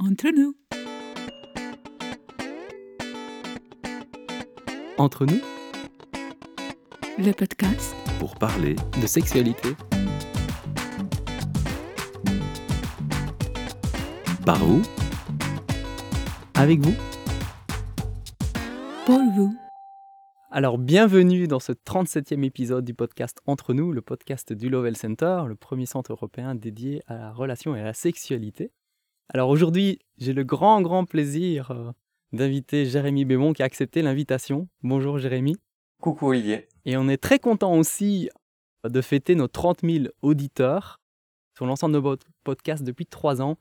[0.00, 0.54] Entre nous.
[4.96, 5.40] Entre nous,
[7.18, 9.70] Le podcast pour parler de sexualité,
[14.46, 14.82] par vous
[16.54, 16.94] avec vous.
[19.04, 19.56] pour vous.
[20.52, 25.42] Alors, bienvenue dans ce 37e épisode du podcast Entre nous, le podcast du Lovell Center,
[25.48, 28.70] le premier centre européen dédié à la relation et à la sexualité.
[29.30, 31.92] Alors aujourd'hui, j'ai le grand, grand plaisir euh,
[32.32, 34.68] d'inviter Jérémy Bémon qui a accepté l'invitation.
[34.82, 35.56] Bonjour Jérémy.
[36.00, 36.66] Coucou Olivier.
[36.86, 38.30] Et on est très content aussi
[38.84, 40.98] de fêter nos 30 000 auditeurs
[41.54, 43.58] sur l'ensemble de votre podcast depuis 3 ans.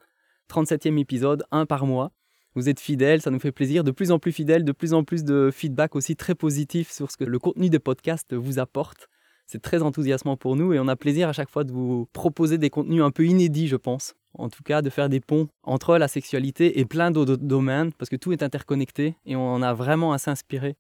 [0.50, 2.14] 37e épisode, un par mois.
[2.56, 3.84] Vous êtes fidèles, ça nous fait plaisir.
[3.84, 7.12] De plus en plus fidèles, de plus en plus de feedback aussi très positif sur
[7.12, 9.10] ce que le contenu des podcasts vous apporte.
[9.48, 12.58] C'est très enthousiasmant pour nous et on a plaisir à chaque fois de vous proposer
[12.58, 14.14] des contenus un peu inédits, je pense.
[14.34, 18.10] En tout cas, de faire des ponts entre la sexualité et plein d'autres domaines parce
[18.10, 20.76] que tout est interconnecté et on a vraiment à s'inspirer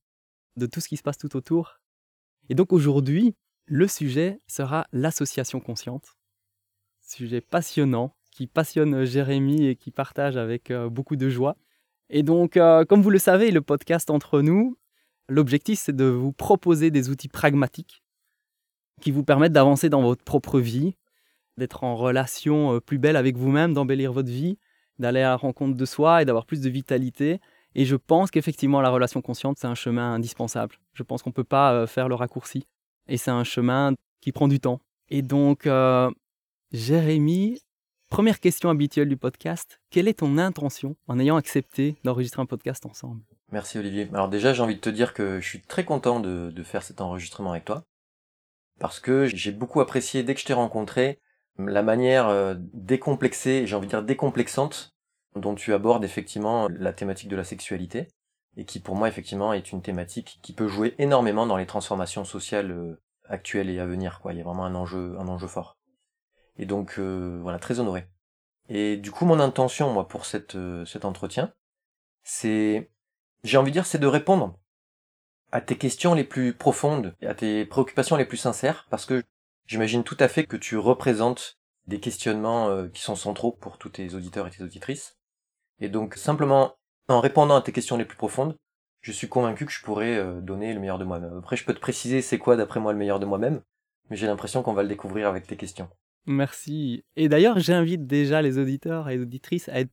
[0.57, 1.79] de tout ce qui se passe tout autour.
[2.49, 3.35] Et donc aujourd'hui,
[3.67, 6.17] le sujet sera l'association consciente.
[7.01, 11.55] Sujet passionnant qui passionne Jérémy et qui partage avec euh, beaucoup de joie.
[12.09, 14.77] Et donc, euh, comme vous le savez, le podcast entre nous,
[15.29, 18.03] l'objectif c'est de vous proposer des outils pragmatiques
[19.01, 20.95] qui vous permettent d'avancer dans votre propre vie,
[21.57, 24.57] d'être en relation euh, plus belle avec vous-même, d'embellir votre vie,
[24.99, 27.39] d'aller à la rencontre de soi et d'avoir plus de vitalité.
[27.75, 30.75] Et je pense qu'effectivement, la relation consciente, c'est un chemin indispensable.
[30.93, 32.65] Je pense qu'on ne peut pas euh, faire le raccourci.
[33.07, 34.81] Et c'est un chemin qui prend du temps.
[35.09, 36.09] Et donc, euh,
[36.71, 37.59] Jérémy,
[38.09, 39.79] première question habituelle du podcast.
[39.89, 43.21] Quelle est ton intention en ayant accepté d'enregistrer un podcast ensemble?
[43.51, 44.09] Merci Olivier.
[44.11, 46.83] Alors déjà j'ai envie de te dire que je suis très content de, de faire
[46.83, 47.85] cet enregistrement avec toi.
[48.79, 51.19] Parce que j'ai beaucoup apprécié dès que je t'ai rencontré
[51.57, 54.95] la manière euh, décomplexée, j'ai envie de dire décomplexante,
[55.35, 58.07] dont tu abordes effectivement la thématique de la sexualité.
[58.55, 62.23] Et qui pour moi effectivement est une thématique qui peut jouer énormément dans les transformations
[62.23, 64.19] sociales euh, actuelles et à venir.
[64.19, 64.33] Quoi.
[64.33, 65.77] Il y a vraiment un enjeu, un enjeu fort.
[66.57, 68.07] Et donc euh, voilà, très honoré.
[68.69, 70.55] Et du coup mon intention moi pour cet
[71.03, 71.53] entretien,
[72.23, 72.89] c'est
[73.43, 74.59] j'ai envie de dire, c'est de répondre
[75.57, 79.23] à tes questions les plus profondes, à tes préoccupations les plus sincères, parce que
[79.65, 81.57] j'imagine tout à fait que tu représentes
[81.87, 85.17] des questionnements euh, qui sont centraux pour tous tes auditeurs et tes auditrices.
[85.79, 86.75] Et donc, simplement,
[87.07, 88.55] en répondant à tes questions les plus profondes,
[89.01, 91.35] je suis convaincu que je pourrais euh, donner le meilleur de moi-même.
[91.39, 93.61] Après, je peux te préciser c'est quoi d'après moi le meilleur de moi-même,
[94.11, 95.89] mais j'ai l'impression qu'on va le découvrir avec tes questions.
[96.27, 97.03] Merci.
[97.15, 99.91] Et d'ailleurs, j'invite déjà les auditeurs et auditrices à être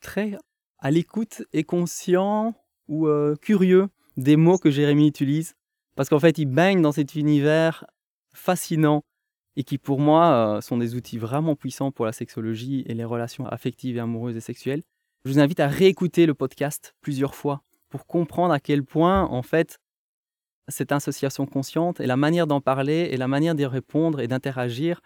[0.00, 0.38] très
[0.78, 2.54] à l'écoute et conscients
[2.88, 5.54] ou euh, curieux des mots que Jérémy utilise.
[5.96, 7.84] Parce qu'en fait, il baigne dans cet univers
[8.34, 9.04] fascinant
[9.56, 13.04] et qui, pour moi, euh, sont des outils vraiment puissants pour la sexologie et les
[13.04, 14.82] relations affectives et amoureuses et sexuelles.
[15.24, 19.42] Je vous invite à réécouter le podcast plusieurs fois pour comprendre à quel point, en
[19.42, 19.78] fait,
[20.68, 25.00] cette association consciente et la manière d'en parler et la manière d'y répondre et d'interagir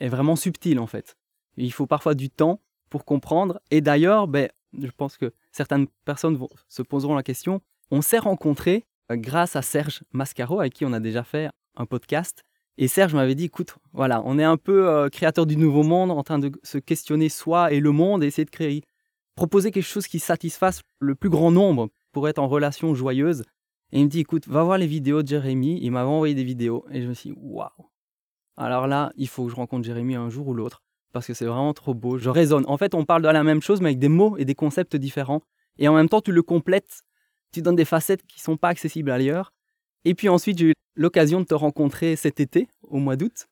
[0.00, 1.16] est vraiment subtile, en fait.
[1.56, 3.60] Il faut parfois du temps pour comprendre.
[3.70, 7.62] Et d'ailleurs, ben, je pense que certaines personnes vont- se poseront la question.
[7.90, 11.86] On s'est rencontrés euh, grâce à Serge Mascaro, avec qui on a déjà fait un
[11.86, 12.42] podcast.
[12.78, 16.10] Et Serge m'avait dit, écoute, voilà, on est un peu euh, créateur du nouveau monde,
[16.10, 18.82] en train de se questionner soi et le monde, et essayer de créer,
[19.34, 23.44] proposer quelque chose qui satisfasse le plus grand nombre pour être en relation joyeuse.
[23.92, 25.78] Et il me dit, écoute, va voir les vidéos de Jérémy.
[25.80, 27.70] Il m'avait envoyé des vidéos, et je me suis dit, waouh.
[28.56, 30.82] Alors là, il faut que je rencontre Jérémy un jour ou l'autre,
[31.12, 32.18] parce que c'est vraiment trop beau.
[32.18, 32.64] Je raisonne.
[32.66, 34.96] En fait, on parle de la même chose, mais avec des mots et des concepts
[34.96, 35.42] différents.
[35.78, 37.02] Et en même temps, tu le complètes,
[37.52, 39.52] tu donnes des facettes qui sont pas accessibles ailleurs.
[40.04, 43.46] Et puis ensuite, j'ai eu l'occasion de te rencontrer cet été, au mois d'août.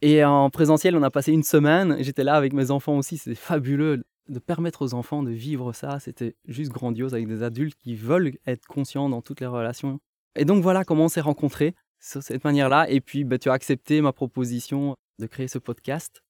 [0.00, 1.96] Et en présentiel, on a passé une semaine.
[2.00, 3.18] J'étais là avec mes enfants aussi.
[3.18, 5.98] C'était fabuleux de permettre aux enfants de vivre ça.
[5.98, 9.98] C'était juste grandiose avec des adultes qui veulent être conscients dans toutes les relations.
[10.36, 12.88] Et donc voilà comment on s'est rencontrés, sur cette manière-là.
[12.90, 16.22] Et puis, bah, tu as accepté ma proposition de créer ce podcast.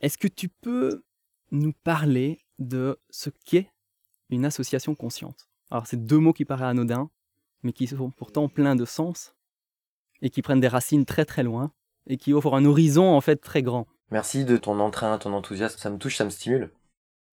[0.00, 1.02] Est-ce que tu peux
[1.50, 3.70] nous parler de ce qu'est
[4.30, 5.45] une association consciente?
[5.70, 7.10] Alors, c'est deux mots qui paraissent anodins,
[7.62, 9.34] mais qui sont pourtant pleins de sens
[10.22, 11.72] et qui prennent des racines très très loin
[12.06, 13.86] et qui offrent un horizon en fait très grand.
[14.10, 16.70] Merci de ton entrain, ton enthousiasme, ça me touche, ça me stimule.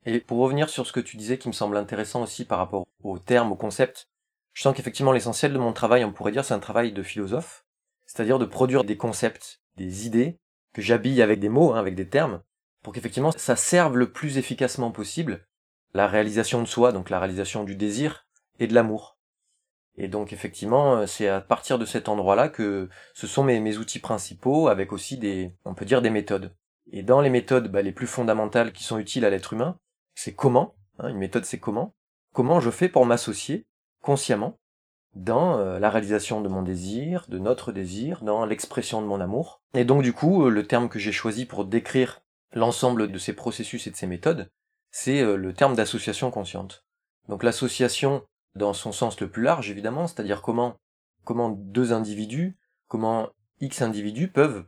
[0.05, 2.85] Et pour revenir sur ce que tu disais qui me semble intéressant aussi par rapport
[3.03, 4.07] aux termes, aux concepts,
[4.53, 7.65] je sens qu'effectivement l'essentiel de mon travail, on pourrait dire, c'est un travail de philosophe,
[8.05, 10.39] c'est-à-dire de produire des concepts, des idées,
[10.73, 12.41] que j'habille avec des mots, hein, avec des termes,
[12.81, 15.45] pour qu'effectivement ça serve le plus efficacement possible
[15.93, 18.25] la réalisation de soi, donc la réalisation du désir
[18.59, 19.17] et de l'amour.
[19.95, 23.99] Et donc effectivement, euh, c'est à partir de cet endroit-là que ce sont mes, outils
[23.99, 26.55] principaux, avec aussi des, on peut dire des méthodes.
[26.91, 29.77] Et dans les méthodes bah, les plus fondamentales qui sont utiles à l'être humain,
[30.15, 31.95] c'est comment Hein, une méthode, c'est comment
[32.33, 33.65] Comment je fais pour m'associer
[34.01, 34.59] consciemment
[35.15, 39.61] dans euh, la réalisation de mon désir, de notre désir, dans l'expression de mon amour.
[39.75, 42.21] Et donc du coup, euh, le terme que j'ai choisi pour décrire
[42.53, 44.49] l'ensemble de ces processus et de ces méthodes,
[44.93, 46.85] c'est euh, le terme d'association consciente.
[47.27, 48.23] Donc l'association
[48.55, 50.77] dans son sens le plus large, évidemment, c'est-à-dire comment,
[51.25, 52.57] comment deux individus,
[52.87, 53.29] comment
[53.59, 54.65] X individus peuvent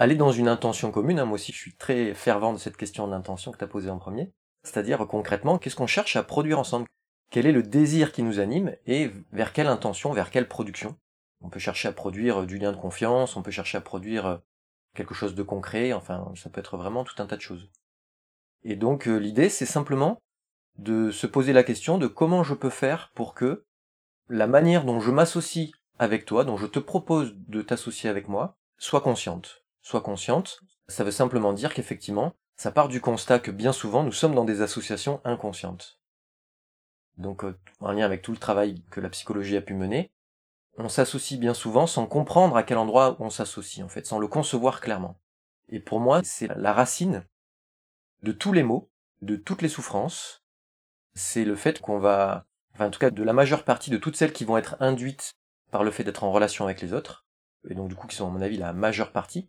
[0.00, 1.20] aller dans une intention commune.
[1.20, 3.90] Hein, moi aussi, je suis très fervent de cette question d'intention que tu as posée
[3.90, 4.32] en premier.
[4.64, 6.86] C'est-à-dire concrètement, qu'est-ce qu'on cherche à produire ensemble?
[7.30, 10.96] Quel est le désir qui nous anime et vers quelle intention, vers quelle production?
[11.42, 14.40] On peut chercher à produire du lien de confiance, on peut chercher à produire
[14.96, 17.70] quelque chose de concret, enfin, ça peut être vraiment tout un tas de choses.
[18.62, 20.18] Et donc euh, l'idée, c'est simplement
[20.76, 23.64] de se poser la question de comment je peux faire pour que
[24.28, 28.56] la manière dont je m'associe avec toi, dont je te propose de t'associer avec moi,
[28.78, 29.64] soit consciente.
[29.82, 34.12] Soit consciente, ça veut simplement dire qu'effectivement, ça part du constat que bien souvent nous
[34.12, 36.00] sommes dans des associations inconscientes.
[37.16, 40.10] Donc euh, en lien avec tout le travail que la psychologie a pu mener,
[40.76, 44.28] on s'associe bien souvent sans comprendre à quel endroit on s'associe en fait, sans le
[44.28, 45.18] concevoir clairement.
[45.68, 47.24] Et pour moi, c'est la racine
[48.22, 48.90] de tous les maux,
[49.22, 50.44] de toutes les souffrances,
[51.14, 54.16] c'est le fait qu'on va, enfin en tout cas de la majeure partie de toutes
[54.16, 55.34] celles qui vont être induites
[55.70, 57.26] par le fait d'être en relation avec les autres,
[57.68, 59.48] et donc du coup qui sont à mon avis la majeure partie,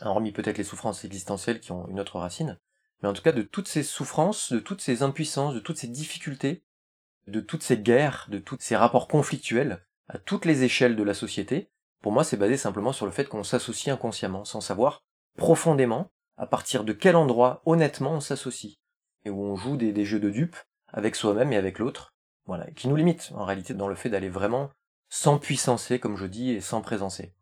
[0.00, 2.58] hormis peut-être les souffrances existentielles qui ont une autre racine,
[3.02, 5.88] mais en tout cas de toutes ces souffrances, de toutes ces impuissances, de toutes ces
[5.88, 6.64] difficultés,
[7.26, 11.14] de toutes ces guerres, de tous ces rapports conflictuels à toutes les échelles de la
[11.14, 11.70] société,
[12.00, 15.02] pour moi c'est basé simplement sur le fait qu'on s'associe inconsciemment, sans savoir
[15.36, 18.74] profondément à partir de quel endroit honnêtement on s'associe,
[19.24, 20.56] et où on joue des, jeux de dupes
[20.88, 22.14] avec soi-même et avec l'autre,
[22.46, 24.70] voilà, qui nous limite en réalité dans le fait d'aller vraiment
[25.08, 27.32] sans puissancer, comme je dis, et sans présencer.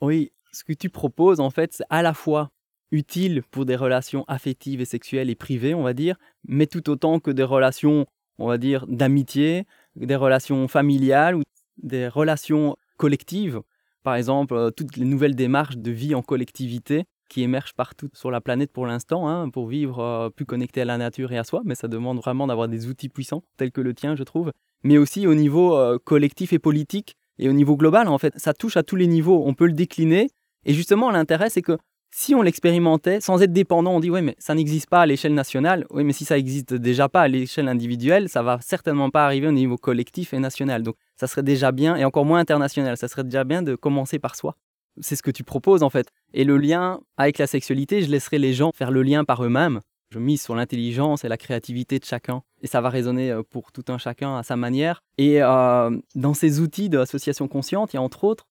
[0.00, 2.50] Oui, ce que tu proposes, en fait, c'est à la fois
[2.90, 7.20] utile pour des relations affectives et sexuelles et privées, on va dire, mais tout autant
[7.20, 8.06] que des relations,
[8.38, 9.66] on va dire, d'amitié,
[9.96, 11.42] des relations familiales ou
[11.82, 13.62] des relations collectives.
[14.02, 18.30] Par exemple, euh, toutes les nouvelles démarches de vie en collectivité qui émergent partout sur
[18.30, 21.44] la planète pour l'instant, hein, pour vivre euh, plus connecté à la nature et à
[21.44, 24.52] soi, mais ça demande vraiment d'avoir des outils puissants, tels que le tien, je trouve,
[24.84, 28.52] mais aussi au niveau euh, collectif et politique, et au niveau global, en fait, ça
[28.52, 30.28] touche à tous les niveaux, on peut le décliner,
[30.66, 31.78] et justement, l'intérêt, c'est que
[32.14, 35.32] si on l'expérimentait sans être dépendant, on dit, oui, mais ça n'existe pas à l'échelle
[35.32, 39.24] nationale, oui, mais si ça existe déjà pas à l'échelle individuelle, ça va certainement pas
[39.24, 42.98] arriver au niveau collectif et national, donc ça serait déjà bien, et encore moins international,
[42.98, 44.54] ça serait déjà bien de commencer par soi
[45.00, 46.08] c'est ce que tu proposes en fait.
[46.34, 49.80] Et le lien avec la sexualité, je laisserai les gens faire le lien par eux-mêmes.
[50.10, 52.42] Je mise sur l'intelligence et la créativité de chacun.
[52.60, 55.02] Et ça va résonner euh, pour tout un chacun à sa manière.
[55.16, 58.46] Et euh, dans ces outils d'association consciente, il y a entre autres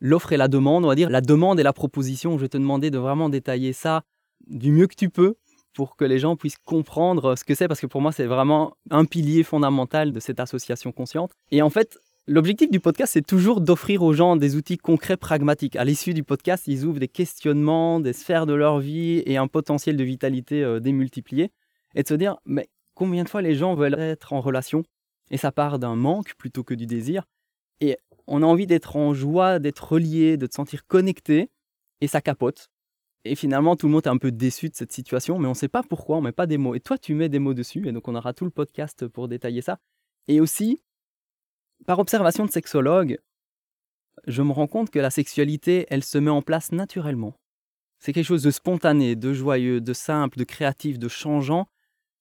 [0.00, 2.36] l'offre et la demande, on va dire la demande et la proposition.
[2.38, 4.02] Je vais te demander de vraiment détailler ça
[4.46, 5.36] du mieux que tu peux
[5.74, 8.76] pour que les gens puissent comprendre ce que c'est, parce que pour moi, c'est vraiment
[8.90, 11.32] un pilier fondamental de cette association consciente.
[11.50, 15.76] Et en fait, L'objectif du podcast, c'est toujours d'offrir aux gens des outils concrets, pragmatiques.
[15.76, 19.46] À l'issue du podcast, ils ouvrent des questionnements, des sphères de leur vie et un
[19.46, 21.50] potentiel de vitalité euh, démultiplié.
[21.94, 24.84] Et de se dire, mais combien de fois les gens veulent être en relation?
[25.30, 27.24] Et ça part d'un manque plutôt que du désir.
[27.82, 31.50] Et on a envie d'être en joie, d'être relié, de te sentir connecté.
[32.00, 32.70] Et ça capote.
[33.26, 35.54] Et finalement, tout le monde est un peu déçu de cette situation, mais on ne
[35.54, 36.74] sait pas pourquoi, on ne met pas des mots.
[36.74, 39.28] Et toi, tu mets des mots dessus, et donc on aura tout le podcast pour
[39.28, 39.78] détailler ça.
[40.28, 40.80] Et aussi,
[41.86, 43.18] par observation de sexologue,
[44.26, 47.34] je me rends compte que la sexualité, elle se met en place naturellement.
[47.98, 51.66] C'est quelque chose de spontané, de joyeux, de simple, de créatif, de changeant,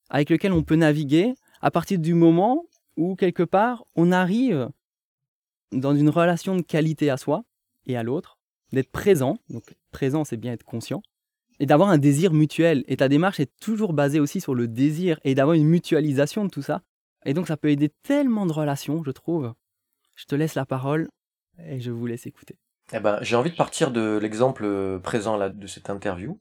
[0.09, 2.65] avec lequel on peut naviguer à partir du moment
[2.97, 4.69] où, quelque part, on arrive
[5.71, 7.43] dans une relation de qualité à soi
[7.85, 8.37] et à l'autre,
[8.71, 11.01] d'être présent, donc présent c'est bien être conscient,
[11.59, 12.83] et d'avoir un désir mutuel.
[12.87, 16.49] Et ta démarche est toujours basée aussi sur le désir et d'avoir une mutualisation de
[16.49, 16.81] tout ça
[17.25, 19.53] et donc ça peut aider tellement de relations, je trouve.
[20.15, 21.09] Je te laisse la parole
[21.59, 22.57] et je vous laisse écouter.
[22.91, 26.39] Eh ben, j'ai envie de partir de l'exemple euh, présent là, de cette interview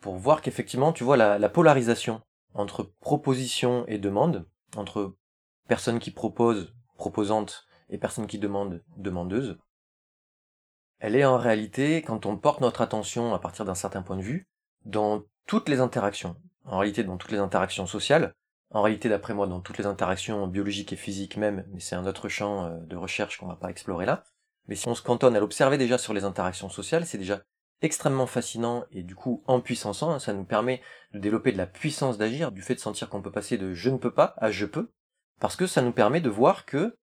[0.00, 2.20] pour voir qu'effectivement, tu vois, la, la, polarisation
[2.54, 5.14] entre proposition et demande, entre
[5.68, 9.58] personnes qui proposent, proposantes, et personnes qui demandent, demandeuses,
[10.98, 14.22] elle est en réalité, quand on porte notre attention à partir d'un certain point de
[14.22, 14.48] vue,
[14.84, 18.34] dans toutes les interactions, en réalité dans toutes les interactions sociales,
[18.74, 22.06] en réalité, d'après moi, dans toutes les interactions biologiques et physiques même, mais c'est un
[22.06, 24.24] autre champ euh, de recherche qu'on va pas explorer là.
[24.68, 27.42] Mais si on se cantonne à l'observer déjà sur les interactions sociales, c'est déjà
[27.82, 30.80] extrêmement fascinant et du coup en puissançant, hein, ça nous permet
[31.12, 33.90] de développer de la puissance d'agir, du fait de sentir qu'on peut passer de je
[33.90, 34.90] ne peux pas à je peux,
[35.40, 36.96] parce que ça nous permet de voir que,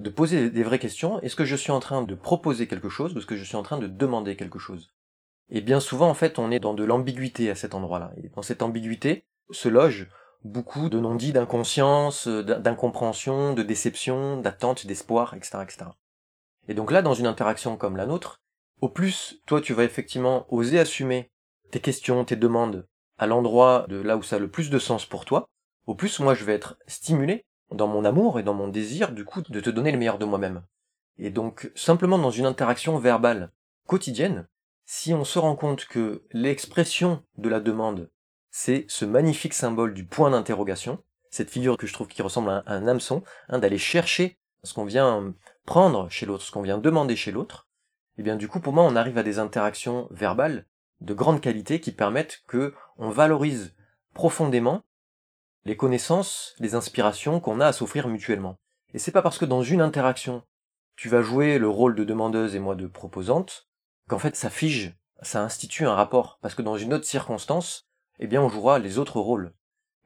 [0.00, 3.14] de poser des vraies questions, est-ce que je suis en train de proposer quelque chose
[3.14, 4.92] ou est-ce que je suis en train de demander quelque chose?
[5.48, 8.42] Et bien souvent en fait on est dans de l'ambiguïté à cet endroit-là, et dans
[8.42, 10.08] cette ambiguïté se loge
[10.44, 15.86] beaucoup de non-dits, d'inconscience, euh, d'incompréhension, de déception, d'attente, d'espoir, etc., etc.
[16.68, 18.40] Et donc là, dans une interaction comme la nôtre,
[18.80, 21.30] au plus toi tu vas effectivement oser assumer
[21.70, 22.86] tes questions, tes demandes
[23.18, 25.48] à l'endroit de là où ça a le plus de sens pour toi,
[25.86, 29.24] au plus moi je vais être stimulé dans mon amour et dans mon désir du
[29.24, 30.62] coup de te donner le meilleur de moi-même.
[31.18, 33.52] Et donc simplement dans une interaction verbale
[33.86, 34.46] quotidienne,
[34.84, 38.10] si on se rend compte que l'expression de la demande,
[38.56, 42.62] c'est ce magnifique symbole du point d'interrogation, cette figure que je trouve qui ressemble à
[42.66, 45.34] un, hameçon, hein, d'aller chercher ce qu'on vient
[45.66, 47.66] prendre chez l'autre, ce qu'on vient demander chez l'autre,
[48.16, 50.66] et eh bien du coup pour moi on arrive à des interactions verbales
[51.00, 53.74] de grande qualité qui permettent que on valorise
[54.14, 54.84] profondément
[55.64, 58.60] les connaissances, les inspirations qu'on a à s'offrir mutuellement.
[58.92, 60.44] Et c'est pas parce que dans une interaction,
[60.94, 63.66] tu vas jouer le rôle de demandeuse et moi de proposante,
[64.08, 68.26] qu'en fait ça fige, ça institue un rapport, parce que dans une autre circonstance, eh
[68.26, 69.52] bien on jouera les autres rôles.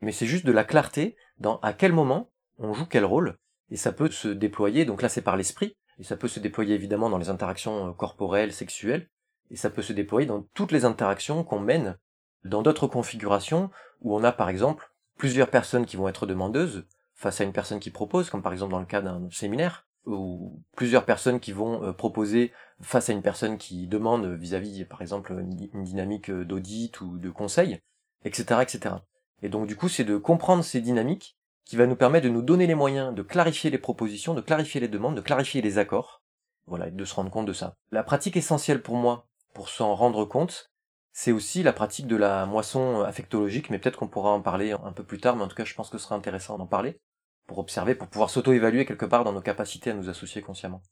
[0.00, 3.38] Mais c'est juste de la clarté dans à quel moment on joue quel rôle,
[3.70, 6.74] et ça peut se déployer, donc là c'est par l'esprit, et ça peut se déployer
[6.74, 9.08] évidemment dans les interactions euh, corporelles, sexuelles,
[9.50, 11.98] et ça peut se déployer dans toutes les interactions qu'on mène
[12.44, 17.40] dans d'autres configurations où on a par exemple plusieurs personnes qui vont être demandeuses face
[17.40, 21.04] à une personne qui propose, comme par exemple dans le cas d'un séminaire, ou plusieurs
[21.04, 25.84] personnes qui vont euh, proposer face à une personne qui demande vis-à-vis, par exemple, une
[25.84, 27.80] dynamique euh, d'audit ou de conseil,
[28.24, 28.96] etc., etc.
[29.42, 32.42] Et donc, du coup, c'est de comprendre ces dynamiques qui va nous permettre de nous
[32.42, 36.22] donner les moyens de clarifier les propositions, de clarifier les demandes, de clarifier les accords,
[36.66, 37.74] voilà, et de se rendre compte de ça.
[37.90, 40.70] La pratique essentielle pour moi, pour s'en rendre compte,
[41.12, 44.92] c'est aussi la pratique de la moisson affectologique, mais peut-être qu'on pourra en parler un
[44.92, 46.98] peu plus tard, mais en tout cas, je pense que ce sera intéressant d'en parler
[47.46, 50.82] pour observer, pour pouvoir s'auto-évaluer quelque part dans nos capacités à nous associer consciemment.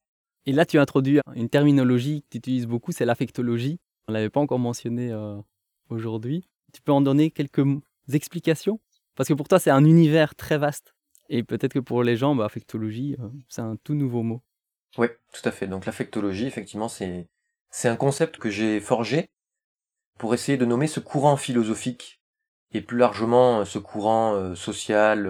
[0.47, 3.79] Et là, tu as introduit une terminologie que tu utilises beaucoup, c'est l'affectologie.
[4.09, 5.37] On ne l'avait pas encore mentionné euh,
[5.91, 6.49] aujourd'hui.
[6.73, 7.65] Tu peux en donner quelques
[8.13, 8.81] explications?
[9.17, 10.95] Parce que pour toi, c'est un univers très vaste.
[11.29, 14.43] Et peut-être que pour les gens, bah, affectologie, euh, c'est un tout nouveau mot.
[14.99, 15.67] Oui, tout à fait.
[15.67, 17.29] Donc l'affectologie, effectivement, c'est,
[17.71, 19.31] c'est un concept que j'ai forgé
[20.19, 22.21] pour essayer de nommer ce courant philosophique
[22.73, 25.29] et plus largement euh, ce courant euh, social,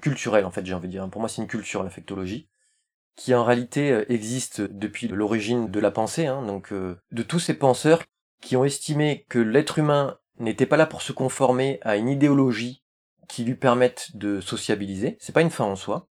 [0.00, 1.08] culturel en fait j'ai envie de dire.
[1.10, 2.48] Pour moi c'est une culture l'affectologie
[3.16, 8.02] qui en réalité existe depuis l'origine de la pensée, hein, donc de tous ces penseurs
[8.40, 12.82] qui ont estimé que l'être humain n'était pas là pour se conformer à une idéologie
[13.28, 16.08] qui lui permette de sociabiliser, c'est pas une fin en soi,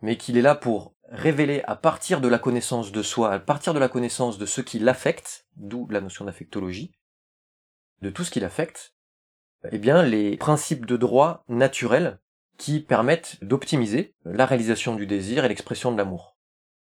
[0.00, 3.74] mais qu'il est là pour révéler à partir de la connaissance de soi, à partir
[3.74, 6.92] de la connaissance de ce qui l'affecte, d'où la notion d'affectologie,
[8.02, 8.94] de tout ce qui l'affecte,
[9.70, 12.20] eh bien, les principes de droit naturels
[12.58, 16.36] qui permettent d'optimiser la réalisation du désir et l'expression de l'amour.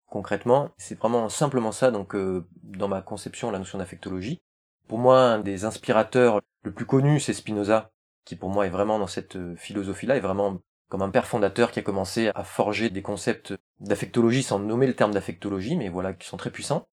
[0.06, 4.40] Concrètement, c'est vraiment simplement ça, donc, euh, dans ma conception, la notion d'affectologie.
[4.88, 7.92] Pour moi, un des inspirateurs le plus connu, c'est Spinoza,
[8.24, 10.58] qui pour moi est vraiment dans cette euh, philosophie-là, est vraiment
[10.88, 14.96] comme un père fondateur qui a commencé à forger des concepts d'affectologie sans nommer le
[14.96, 16.88] terme d'affectologie, mais voilà, qui sont très puissants.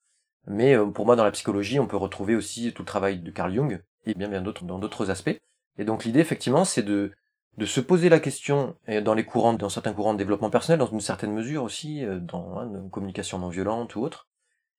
[0.46, 3.32] Mais euh, pour moi, dans la psychologie, on peut retrouver aussi tout le travail de
[3.32, 5.40] Carl Jung, et bien bien d'autres dans d'autres aspects.
[5.80, 7.12] Et donc l'idée, effectivement, c'est de,
[7.58, 10.78] de se poser la question, et dans les courants, dans certains courants de développement personnel,
[10.78, 14.28] dans une certaine mesure aussi, euh, dans hein, une communication non violente ou autre,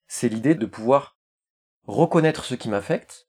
[0.06, 1.16] c'est l'idée de pouvoir
[1.88, 3.26] reconnaître ce qui m'affecte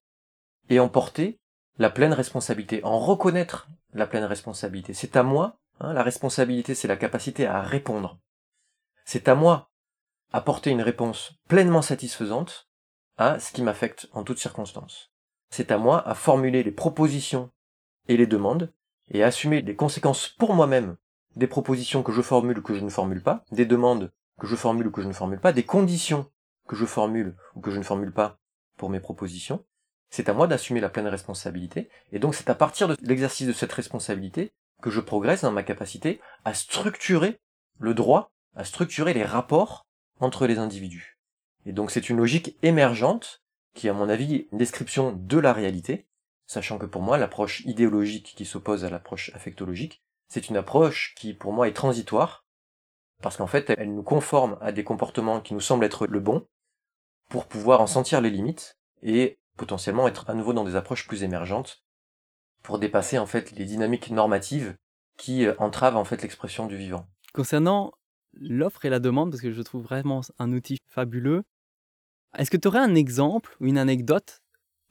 [0.70, 1.40] et en porter
[1.78, 4.94] la pleine responsabilité, en reconnaître la pleine responsabilité.
[4.94, 8.20] C'est à moi, hein, la responsabilité, c'est la capacité à répondre.
[9.06, 9.70] C'est à moi
[10.34, 12.70] à porter une réponse pleinement satisfaisante
[13.18, 15.12] à ce qui m'affecte en toutes circonstances.
[15.50, 17.52] C'est à moi à formuler les propositions
[18.08, 18.74] et les demandes,
[19.10, 20.98] et assumer les conséquences pour moi-même
[21.36, 24.56] des propositions que je formule ou que je ne formule pas, des demandes que je
[24.56, 26.30] formule ou que je ne formule pas, des conditions
[26.68, 28.40] que je formule ou que je ne formule pas
[28.78, 29.64] pour mes propositions.
[30.10, 33.54] C'est à moi d'assumer la pleine responsabilité, et donc c'est à partir de l'exercice de
[33.54, 37.40] cette responsabilité que je progresse dans ma capacité à structurer
[37.80, 39.86] le droit, à structurer les rapports
[40.20, 41.18] entre les individus.
[41.66, 43.42] Et donc c'est une logique émergente
[43.74, 46.08] qui, à mon avis, une description de la réalité,
[46.48, 51.34] sachant que pour moi, l'approche idéologique qui s'oppose à l'approche affectologique, c'est une approche qui,
[51.34, 52.46] pour moi, est transitoire,
[53.22, 56.48] parce qu'en fait, elle nous conforme à des comportements qui nous semblent être le bon,
[57.30, 61.24] pour pouvoir en sentir les limites, et potentiellement être à nouveau dans des approches plus
[61.24, 61.84] émergentes,
[62.62, 64.76] pour dépasser, en fait, les dynamiques normatives
[65.18, 67.08] qui euh, entravent, en fait, l'expression du vivant.
[67.34, 67.92] Concernant
[68.34, 71.44] l'offre et la demande, parce que je trouve vraiment un outil fabuleux,
[72.38, 74.42] est-ce que tu aurais un exemple ou une anecdote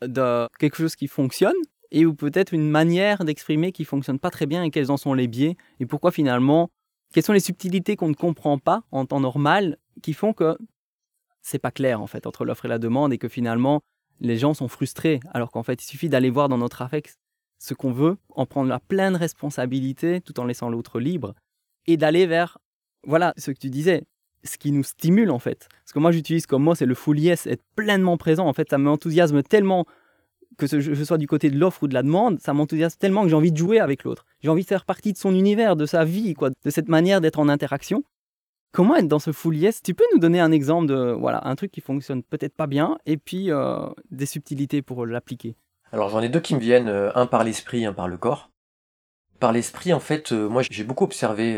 [0.02, 1.54] de quelque chose qui fonctionne
[1.90, 5.14] et ou peut-être une manière d'exprimer qui fonctionne pas très bien et quels en sont
[5.14, 6.70] les biais et pourquoi finalement
[7.12, 10.58] quelles sont les subtilités qu'on ne comprend pas en temps normal qui font que
[11.42, 13.82] c'est pas clair en fait entre l'offre et la demande et que finalement
[14.20, 17.18] les gens sont frustrés alors qu'en fait il suffit d'aller voir dans notre affect
[17.58, 21.34] ce qu'on veut, en prendre la pleine responsabilité tout en laissant l'autre libre
[21.86, 22.58] et d'aller vers,
[23.06, 24.04] voilà, ce que tu disais,
[24.42, 25.68] ce qui nous stimule en fait.
[25.86, 28.46] Ce que moi j'utilise comme mot, c'est le full yes, être pleinement présent.
[28.46, 29.86] En fait, ça m'enthousiasme tellement
[30.56, 33.28] que je sois du côté de l'offre ou de la demande, ça m'enthousiasme tellement que
[33.28, 34.24] j'ai envie de jouer avec l'autre.
[34.40, 37.20] J'ai envie de faire partie de son univers, de sa vie, quoi, de cette manière
[37.20, 38.04] d'être en interaction.
[38.74, 39.82] Comment être dans ce full yes?
[39.82, 42.98] Tu peux nous donner un exemple de voilà un truc qui fonctionne peut-être pas bien
[43.06, 45.54] et puis euh, des subtilités pour l'appliquer?
[45.92, 48.50] Alors j'en ai deux qui me viennent, euh, un par l'esprit, un par le corps.
[49.38, 51.52] Par l'esprit, en fait, euh, moi j'ai beaucoup observé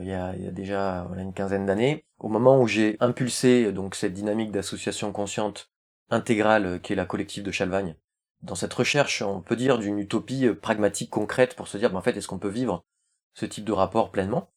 [0.00, 4.52] il y, a, déjà une quinzaine d'années, au moment où j'ai impulsé donc cette dynamique
[4.52, 5.70] d'association consciente
[6.08, 7.96] intégrale qui est la collective de Chalvagne,
[8.42, 11.98] dans cette recherche, on peut dire, d'une utopie euh, pragmatique concrète pour se dire, ben,
[11.98, 12.84] en fait, est-ce qu'on peut vivre
[13.34, 14.50] ce type de rapport pleinement?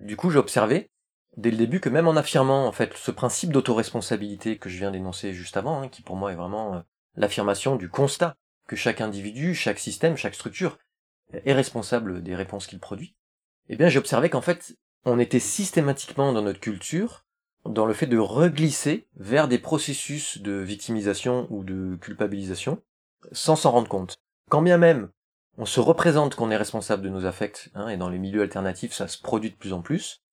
[0.00, 0.90] Du coup, j'ai observé,
[1.36, 4.90] dès le début, que même en affirmant, en fait, ce principe d'autoresponsabilité que je viens
[4.90, 6.80] d'énoncer juste avant, hein, qui pour moi est vraiment euh,
[7.16, 8.36] l'affirmation du constat
[8.66, 10.78] que chaque individu, chaque système, chaque structure
[11.32, 13.14] est responsable des réponses qu'il produit,
[13.68, 17.24] eh bien, j'ai observé qu'en fait, on était systématiquement dans notre culture
[17.64, 22.82] dans le fait de reglisser vers des processus de victimisation ou de culpabilisation,
[23.32, 24.16] sans s'en rendre compte.
[24.50, 25.08] Quand bien même
[25.56, 28.92] on se représente qu'on est responsable de nos affects, hein, et dans les milieux alternatifs
[28.92, 30.23] ça se produit de plus en plus,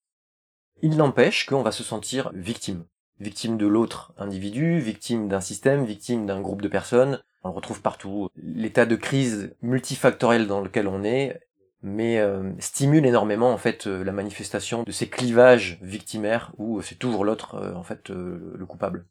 [0.81, 2.85] il n'empêche qu'on va se sentir victime.
[3.19, 7.21] Victime de l'autre individu, victime d'un système, victime d'un groupe de personnes.
[7.43, 8.29] On le retrouve partout.
[8.35, 11.39] L'état de crise multifactoriel dans lequel on est,
[11.83, 16.95] mais euh, stimule énormément en fait euh, la manifestation de ces clivages victimaires où c'est
[16.95, 19.05] toujours l'autre euh, en fait le coupable.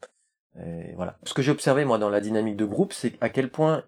[0.58, 1.16] Et voilà.
[1.22, 3.84] Ce que j'ai observé moi dans la dynamique de groupe, c'est à quel point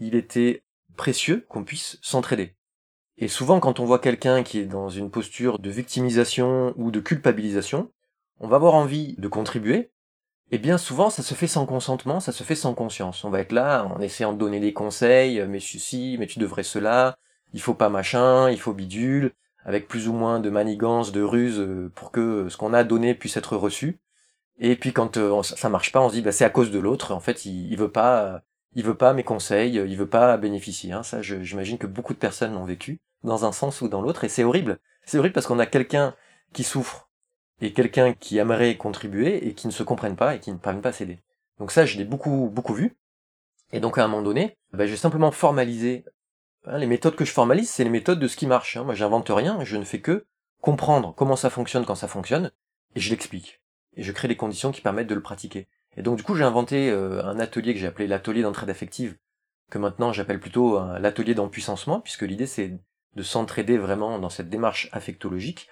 [0.00, 0.64] il était
[0.96, 2.55] précieux qu'on puisse s'entraider.
[3.18, 7.00] Et souvent quand on voit quelqu'un qui est dans une posture de victimisation ou de
[7.00, 7.90] culpabilisation,
[8.40, 9.90] on va avoir envie de contribuer,
[10.50, 13.24] et bien souvent ça se fait sans consentement, ça se fait sans conscience.
[13.24, 16.62] On va être là en essayant de donner des conseils, mais ceci, mais tu devrais
[16.62, 17.16] cela,
[17.52, 19.32] il faut pas machin, il faut bidule,
[19.64, 23.14] avec plus ou moins de manigance, de ruse euh, pour que ce qu'on a donné
[23.14, 23.98] puisse être reçu.
[24.58, 26.78] Et puis quand euh, ça marche pas, on se dit bah, c'est à cause de
[26.78, 27.12] l'autre.
[27.12, 28.42] En fait, il, il veut pas,
[28.76, 30.92] il veut pas mes conseils, il veut pas bénéficier.
[30.92, 31.02] Hein.
[31.02, 34.28] Ça, j'imagine que beaucoup de personnes l'ont vécu dans un sens ou dans l'autre, et
[34.28, 34.78] c'est horrible.
[35.04, 36.14] C'est horrible parce qu'on a quelqu'un
[36.52, 37.08] qui souffre
[37.60, 40.82] et quelqu'un qui aimerait contribuer et qui ne se comprennent pas et qui ne parviennent
[40.82, 41.18] pas à s'aider.
[41.58, 42.96] Donc ça, je l'ai beaucoup beaucoup vu.
[43.72, 46.04] Et donc à un moment donné, bah, j'ai simplement formalisé
[46.66, 48.76] hein, les méthodes que je formalise, c'est les méthodes de ce qui marche.
[48.76, 48.84] Hein.
[48.84, 50.26] Moi, j'invente rien, je ne fais que
[50.60, 52.52] comprendre comment ça fonctionne quand ça fonctionne,
[52.94, 53.60] et je l'explique
[53.96, 55.66] et je crée les conditions qui permettent de le pratiquer.
[55.96, 59.16] Et donc du coup j'ai inventé euh, un atelier que j'ai appelé l'atelier d'entraide affective,
[59.70, 62.78] que maintenant j'appelle plutôt l'atelier d'empuissancement, puisque l'idée c'est
[63.16, 65.68] de s'entraider vraiment dans cette démarche affectologique,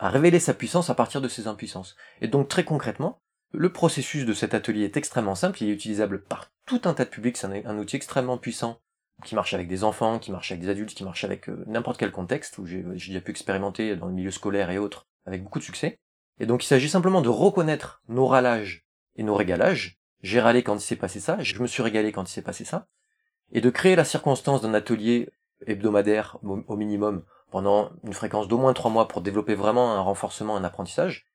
[0.00, 1.96] à révéler sa puissance à partir de ses impuissances.
[2.20, 3.20] Et donc très concrètement,
[3.52, 7.04] le processus de cet atelier est extrêmement simple, il est utilisable par tout un tas
[7.04, 8.80] de publics, c'est un, outil extrêmement puissant,
[9.24, 11.98] qui marche avec des enfants, qui marche avec des adultes, qui marche avec euh, n'importe
[11.98, 15.58] quel contexte, où j'ai déjà pu expérimenter dans le milieu scolaire et autres, avec beaucoup
[15.58, 15.98] de succès.
[16.40, 19.98] Et donc il s'agit simplement de reconnaître nos râlages et nos régalages.
[20.22, 22.64] J'ai râlé quand il s'est passé ça, je me suis régalé quand il s'est passé
[22.64, 22.86] ça,
[23.50, 25.30] et de créer la circonstance d'un atelier
[25.66, 30.56] hebdomadaire au minimum pendant une fréquence d'au moins trois mois pour développer vraiment un renforcement,
[30.56, 31.26] un apprentissage,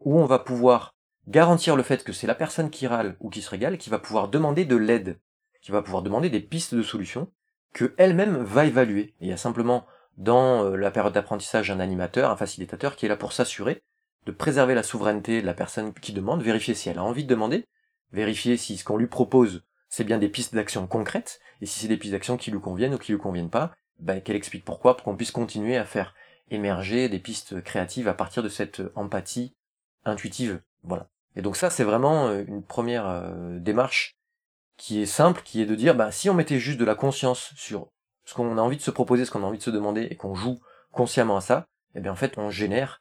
[0.00, 0.94] où on va pouvoir
[1.26, 3.98] garantir le fait que c'est la personne qui râle ou qui se régale qui va
[3.98, 5.20] pouvoir demander de l'aide,
[5.60, 7.30] qui va pouvoir demander des pistes de solutions,
[7.74, 9.14] que elle-même va évaluer.
[9.20, 9.84] Et il y a simplement
[10.16, 13.82] dans euh, la période d'apprentissage un animateur, un facilitateur qui est là pour s'assurer
[14.28, 17.30] de préserver la souveraineté de la personne qui demande, vérifier si elle a envie de
[17.30, 17.64] demander,
[18.12, 21.88] vérifier si ce qu'on lui propose, c'est bien des pistes d'action concrètes, et si c'est
[21.88, 24.98] des pistes d'action qui lui conviennent ou qui lui conviennent pas, ben, qu'elle explique pourquoi,
[24.98, 26.14] pour qu'on puisse continuer à faire
[26.50, 29.54] émerger des pistes créatives à partir de cette empathie
[30.04, 30.60] intuitive.
[30.82, 31.08] Voilà.
[31.34, 34.18] Et donc ça, c'est vraiment euh, une première euh, démarche
[34.76, 37.54] qui est simple, qui est de dire, bah, si on mettait juste de la conscience
[37.56, 37.88] sur
[38.26, 40.16] ce qu'on a envie de se proposer, ce qu'on a envie de se demander, et
[40.16, 40.60] qu'on joue
[40.92, 43.00] consciemment à ça, eh bien en fait, on génère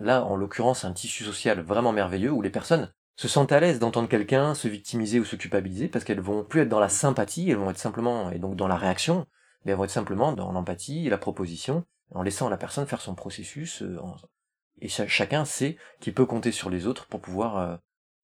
[0.00, 3.80] Là, en l'occurrence, un tissu social vraiment merveilleux où les personnes se sentent à l'aise
[3.80, 7.50] d'entendre quelqu'un se victimiser ou se culpabiliser parce qu'elles vont plus être dans la sympathie,
[7.50, 9.26] elles vont être simplement, et donc dans la réaction,
[9.64, 11.84] mais elles vont être simplement dans l'empathie et la proposition,
[12.14, 13.98] en laissant la personne faire son processus, euh,
[14.80, 17.76] et chacun sait qu'il peut compter sur les autres pour pouvoir euh,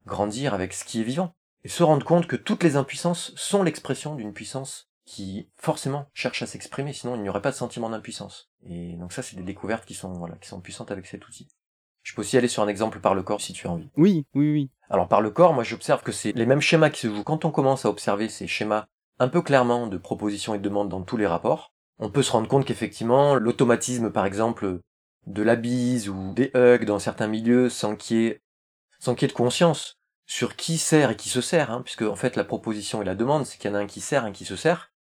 [0.07, 1.35] grandir avec ce qui est vivant.
[1.65, 6.43] Et se rendre compte que toutes les impuissances sont l'expression d'une puissance qui forcément cherche
[6.43, 8.51] à s'exprimer, sinon il n'y aurait pas de sentiment d'impuissance.
[8.67, 11.49] Et donc ça, c'est des découvertes qui sont, voilà, qui sont puissantes avec cet outil.
[12.05, 13.89] Je peux aussi aller sur un exemple par le corps si tu as envie.
[13.97, 14.71] Oui, oui, oui.
[14.91, 17.25] Alors par le corps, moi j'observe que c'est les mêmes schémas qui se jouent.
[17.25, 18.85] Quand on commence à observer ces schémas
[19.19, 22.33] un peu clairement de propositions et de demandes dans tous les rapports, on peut se
[22.33, 24.81] rendre compte qu'effectivement, l'automatisme par exemple
[25.27, 28.43] de la bise ou des hugs dans certains milieux sans qu'il y ait,
[28.99, 32.03] sans qu'il y ait de conscience sur qui sert et qui se sert, hein, puisque
[32.03, 34.25] en fait la proposition et la demande, c'est qu'il y en a un qui sert,
[34.25, 34.93] un qui se sert,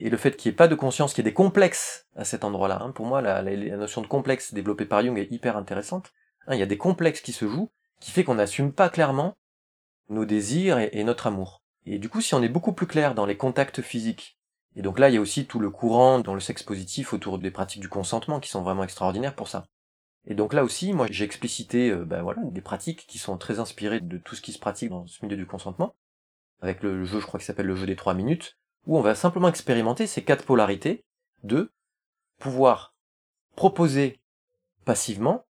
[0.00, 2.24] et le fait qu'il n'y ait pas de conscience, qu'il y ait des complexes à
[2.24, 2.80] cet endroit-là.
[2.82, 2.90] Hein.
[2.90, 6.12] Pour moi, la, notion de complexe développée par Jung est hyper intéressante.
[6.46, 9.36] Hein, il y a des complexes qui se jouent, qui fait qu'on n'assume pas clairement
[10.08, 11.62] nos désirs et, notre amour.
[11.86, 14.38] Et du coup, si on est beaucoup plus clair dans les contacts physiques,
[14.74, 17.38] et donc là, il y a aussi tout le courant dans le sexe positif autour
[17.38, 19.66] des pratiques du consentement qui sont vraiment extraordinaires pour ça.
[20.26, 23.58] Et donc là aussi, moi, j'ai explicité, euh, ben voilà, des pratiques qui sont très
[23.58, 25.94] inspirées de tout ce qui se pratique dans ce milieu du consentement,
[26.60, 29.14] avec le jeu, je crois, qui s'appelle le jeu des trois minutes, où on va
[29.14, 31.04] simplement expérimenter ces quatre polarités
[31.44, 31.72] de
[32.38, 32.94] pouvoir
[33.56, 34.20] proposer
[34.84, 35.44] passivement,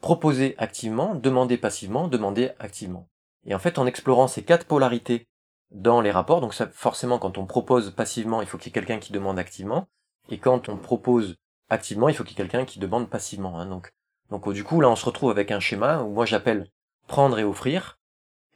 [0.00, 3.08] proposer activement, demander passivement, demander activement.
[3.44, 5.28] Et en fait, en explorant ces quatre polarités
[5.70, 8.98] dans les rapports, donc forcément, quand on propose passivement, il faut qu'il y ait quelqu'un
[8.98, 9.88] qui demande activement,
[10.28, 11.36] et quand on propose
[11.68, 13.58] activement, il faut qu'il y ait quelqu'un qui demande passivement.
[13.58, 13.66] Hein.
[13.66, 13.92] donc,
[14.30, 16.70] donc du coup, là, on se retrouve avec un schéma où moi j'appelle
[17.06, 17.98] prendre et offrir,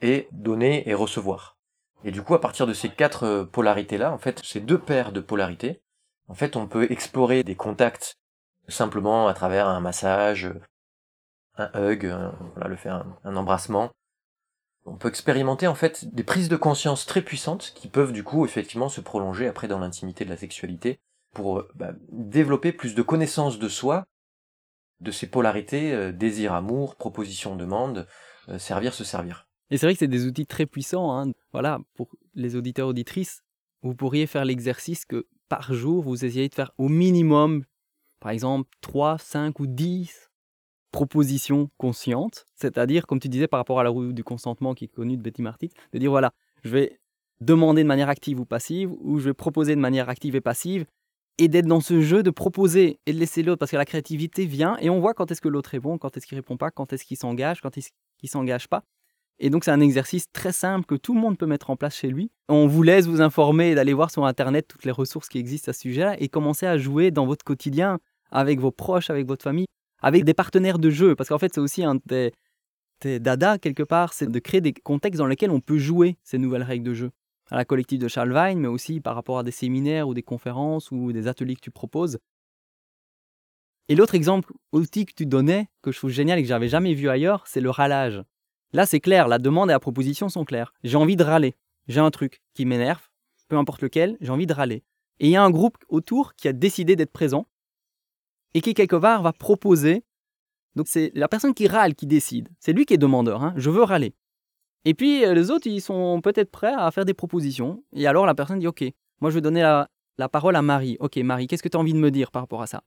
[0.02, 1.55] et donner et recevoir.
[2.06, 5.10] Et du coup, à partir de ces quatre euh, polarités-là, en fait, ces deux paires
[5.10, 5.82] de polarités,
[6.28, 8.14] en fait, on peut explorer des contacts
[8.68, 10.54] simplement à travers un massage,
[11.56, 13.90] un hug, un, voilà, le faire un, embrassement.
[14.84, 18.44] On peut expérimenter en fait des prises de conscience très puissantes qui peuvent du coup
[18.44, 21.00] effectivement se prolonger après dans l'intimité de la sexualité
[21.34, 24.04] pour euh, bah, développer plus de connaissance de soi,
[25.00, 28.06] de ces polarités, euh, désir, amour, proposition, demande,
[28.58, 29.45] servir, se servir.
[29.70, 31.16] Et c'est vrai que c'est des outils très puissants.
[31.16, 31.32] Hein.
[31.52, 33.42] Voilà, pour les auditeurs auditrices,
[33.82, 37.64] vous pourriez faire l'exercice que par jour, vous essayez de faire au minimum,
[38.20, 40.30] par exemple, 3, 5 ou 10
[40.90, 42.46] propositions conscientes.
[42.54, 45.22] C'est-à-dire, comme tu disais par rapport à la roue du consentement qui est connue de
[45.22, 46.32] Betty Marty, de dire voilà,
[46.64, 46.98] je vais
[47.40, 50.86] demander de manière active ou passive, ou je vais proposer de manière active et passive,
[51.38, 54.46] et d'être dans ce jeu de proposer et de laisser l'autre, parce que la créativité
[54.46, 56.92] vient et on voit quand est-ce que l'autre répond, quand est-ce qu'il répond pas, quand
[56.92, 58.84] est-ce qu'il s'engage, quand est-ce qu'il s'engage pas.
[59.38, 61.96] Et donc c'est un exercice très simple que tout le monde peut mettre en place
[61.96, 62.30] chez lui.
[62.48, 65.70] On vous laisse vous informer et d'aller voir sur Internet toutes les ressources qui existent
[65.70, 67.98] à ce sujet-là et commencer à jouer dans votre quotidien
[68.30, 69.66] avec vos proches, avec votre famille,
[70.00, 71.14] avec des partenaires de jeu.
[71.14, 72.32] Parce qu'en fait c'est aussi un des,
[73.20, 76.62] dada quelque part, c'est de créer des contextes dans lesquels on peut jouer ces nouvelles
[76.62, 77.10] règles de jeu.
[77.50, 80.22] À la collective de Charles Vine, mais aussi par rapport à des séminaires ou des
[80.22, 82.18] conférences ou des ateliers que tu proposes.
[83.88, 86.94] Et l'autre exemple outil que tu donnais, que je trouve génial et que j'avais jamais
[86.94, 88.22] vu ailleurs, c'est le ralage.
[88.72, 90.72] Là, c'est clair, la demande et la proposition sont claires.
[90.82, 91.54] J'ai envie de râler.
[91.88, 93.08] J'ai un truc qui m'énerve,
[93.48, 94.82] peu importe lequel, j'ai envie de râler.
[95.20, 97.46] Et il y a un groupe autour qui a décidé d'être présent
[98.54, 100.04] et qui, quelque part, va proposer.
[100.74, 102.48] Donc, c'est la personne qui râle qui décide.
[102.60, 103.42] C'est lui qui est demandeur.
[103.42, 103.54] Hein.
[103.56, 104.14] Je veux râler.
[104.84, 107.82] Et puis, euh, les autres, ils sont peut-être prêts à faire des propositions.
[107.92, 108.84] Et alors, la personne dit Ok,
[109.20, 110.96] moi, je vais donner la, la parole à Marie.
[111.00, 112.82] Ok, Marie, qu'est-ce que tu as envie de me dire par rapport à ça?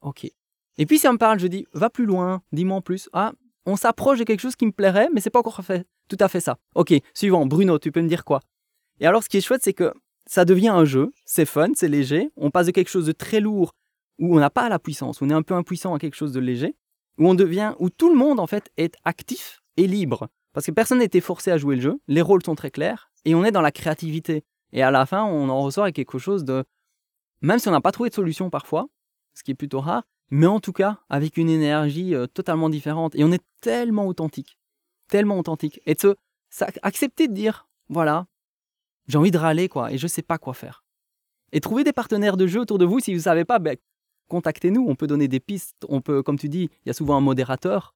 [0.00, 0.30] Ok.
[0.76, 3.08] Et puis, elle me parle, je dis Va plus loin, dis-moi en plus.
[3.12, 3.32] Ah,
[3.68, 5.60] on s'approche de quelque chose qui me plairait, mais c'est pas encore
[6.08, 6.58] tout à fait ça.
[6.74, 8.40] Ok, suivant, Bruno, tu peux me dire quoi?
[8.98, 9.92] Et alors, ce qui est chouette, c'est que
[10.26, 13.40] ça devient un jeu, c'est fun, c'est léger, on passe de quelque chose de très
[13.40, 13.74] lourd,
[14.18, 16.40] où on n'a pas la puissance, on est un peu impuissant à quelque chose de
[16.40, 16.74] léger,
[17.18, 20.72] où on devient, où tout le monde en fait est actif et libre, parce que
[20.72, 23.52] personne été forcé à jouer le jeu, les rôles sont très clairs, et on est
[23.52, 24.44] dans la créativité.
[24.72, 26.64] Et à la fin, on en ressort avec quelque chose de,
[27.42, 28.86] même si on n'a pas trouvé de solution parfois,
[29.34, 33.14] ce qui est plutôt rare, mais en tout cas avec une énergie euh, totalement différente.
[33.14, 34.58] Et on est tellement authentique,
[35.08, 35.80] tellement authentique.
[35.86, 36.16] Et de se,
[36.82, 38.26] accepter de dire, voilà,
[39.06, 40.84] j'ai envie de râler, quoi, et je sais pas quoi faire.
[41.52, 43.76] Et trouver des partenaires de jeu autour de vous, si vous ne savez pas, ben,
[44.28, 47.16] contactez-nous, on peut donner des pistes, on peut, comme tu dis, il y a souvent
[47.16, 47.94] un modérateur.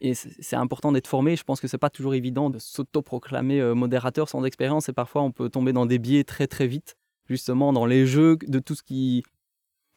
[0.00, 1.34] Et c'est important d'être formé.
[1.34, 4.88] Je pense que c'est pas toujours évident de s'auto-proclamer euh, modérateur sans expérience.
[4.88, 6.96] Et parfois, on peut tomber dans des biais très très vite,
[7.28, 9.24] justement dans les jeux de tout ce qui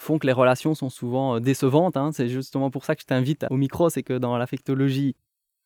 [0.01, 1.95] font que les relations sont souvent euh, décevantes.
[1.95, 2.11] Hein.
[2.11, 5.15] C'est justement pour ça que je t'invite au micro, c'est que dans l'affectologie,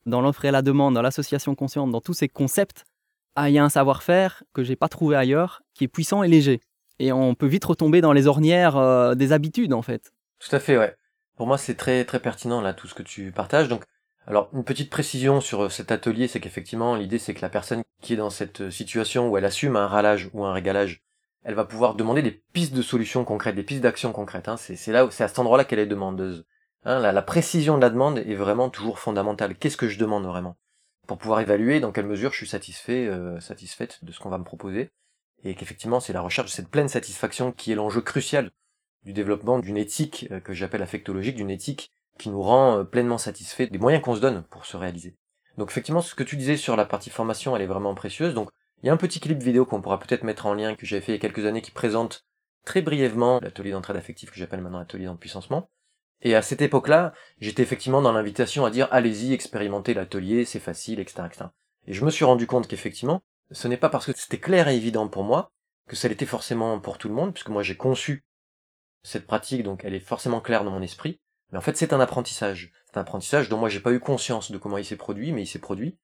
[0.05, 2.83] dans l'offre et la demande, dans l'association consciente, dans tous ces concepts,
[3.35, 6.27] ah, il y a un savoir-faire que j'ai pas trouvé ailleurs, qui est puissant et
[6.27, 6.61] léger.
[6.99, 10.13] Et on peut vite retomber dans les ornières euh, des habitudes, en fait.
[10.39, 10.95] Tout à fait, ouais.
[11.35, 13.67] Pour moi, c'est très très pertinent là tout ce que tu partages.
[13.67, 13.83] Donc,
[14.27, 17.83] alors une petite précision sur euh, cet atelier, c'est qu'effectivement l'idée c'est que la personne
[18.01, 21.04] qui est dans cette situation où elle assume un râlage ou un régalage
[21.45, 24.49] elle va pouvoir demander des pistes de solutions concrètes, des pistes d'action concrètes.
[24.49, 24.58] Hein.
[24.58, 26.45] C'est là, c'est à cet endroit-là qu'elle est demandeuse.
[26.84, 29.55] Hein, la, précision de la demande est vraiment toujours fondamentale.
[29.55, 30.58] Qu'est-ce que je demande vraiment?
[31.08, 34.39] Pour pouvoir évaluer dans quelle mesure je suis satisfait, euh, satisfaite de ce qu'on va
[34.39, 34.89] me proposer,
[35.43, 38.49] et qu'effectivement c'est la recherche de cette pleine satisfaction qui est l'enjeu crucial
[39.03, 43.19] du développement d'une éthique euh, que j'appelle affectologique, d'une éthique qui nous rend euh, pleinement
[43.19, 45.15] satisfait des moyens qu'on se donne pour se réaliser.
[45.58, 48.34] Donc effectivement, ce que tu disais sur la partie formation, elle est vraiment précieuse.
[48.34, 48.49] Donc
[48.81, 51.01] il y a un petit clip vidéo qu'on pourra peut-être mettre en lien que j'avais
[51.01, 52.25] fait il y a quelques années qui présente
[52.65, 55.69] très brièvement l'atelier d'entraide affective que j'appelle maintenant l'atelier d'empuissancement.
[56.21, 60.99] Et à cette époque-là, j'étais effectivement dans l'invitation à dire allez-y, expérimentez l'atelier, c'est facile,
[60.99, 61.45] etc., etc.
[61.88, 64.75] Et je me suis rendu compte qu'effectivement, ce n'est pas parce que c'était clair et
[64.75, 65.51] évident pour moi
[65.88, 68.25] que ça l'était forcément pour tout le monde, puisque moi j'ai conçu
[69.03, 71.19] cette pratique, donc elle est forcément claire dans mon esprit.
[71.51, 72.71] Mais en fait, c'est un apprentissage.
[72.88, 75.43] C'est un apprentissage dont moi j'ai pas eu conscience de comment il s'est produit, mais
[75.43, 75.99] il s'est produit.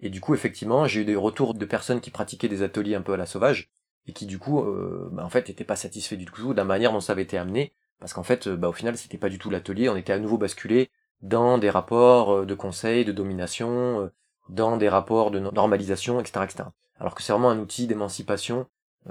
[0.00, 3.02] Et du coup, effectivement, j'ai eu des retours de personnes qui pratiquaient des ateliers un
[3.02, 3.70] peu à la sauvage,
[4.06, 6.64] et qui du coup, euh, bah, en fait, n'étaient pas satisfaits du tout de la
[6.64, 9.38] manière dont ça avait été amené, parce qu'en fait, bah, au final, c'était pas du
[9.38, 10.90] tout l'atelier, on était à nouveau basculé
[11.22, 14.12] dans des rapports euh, de conseil, de domination, euh,
[14.48, 16.64] dans des rapports de normalisation, etc., etc.
[17.00, 18.66] Alors que c'est vraiment un outil d'émancipation,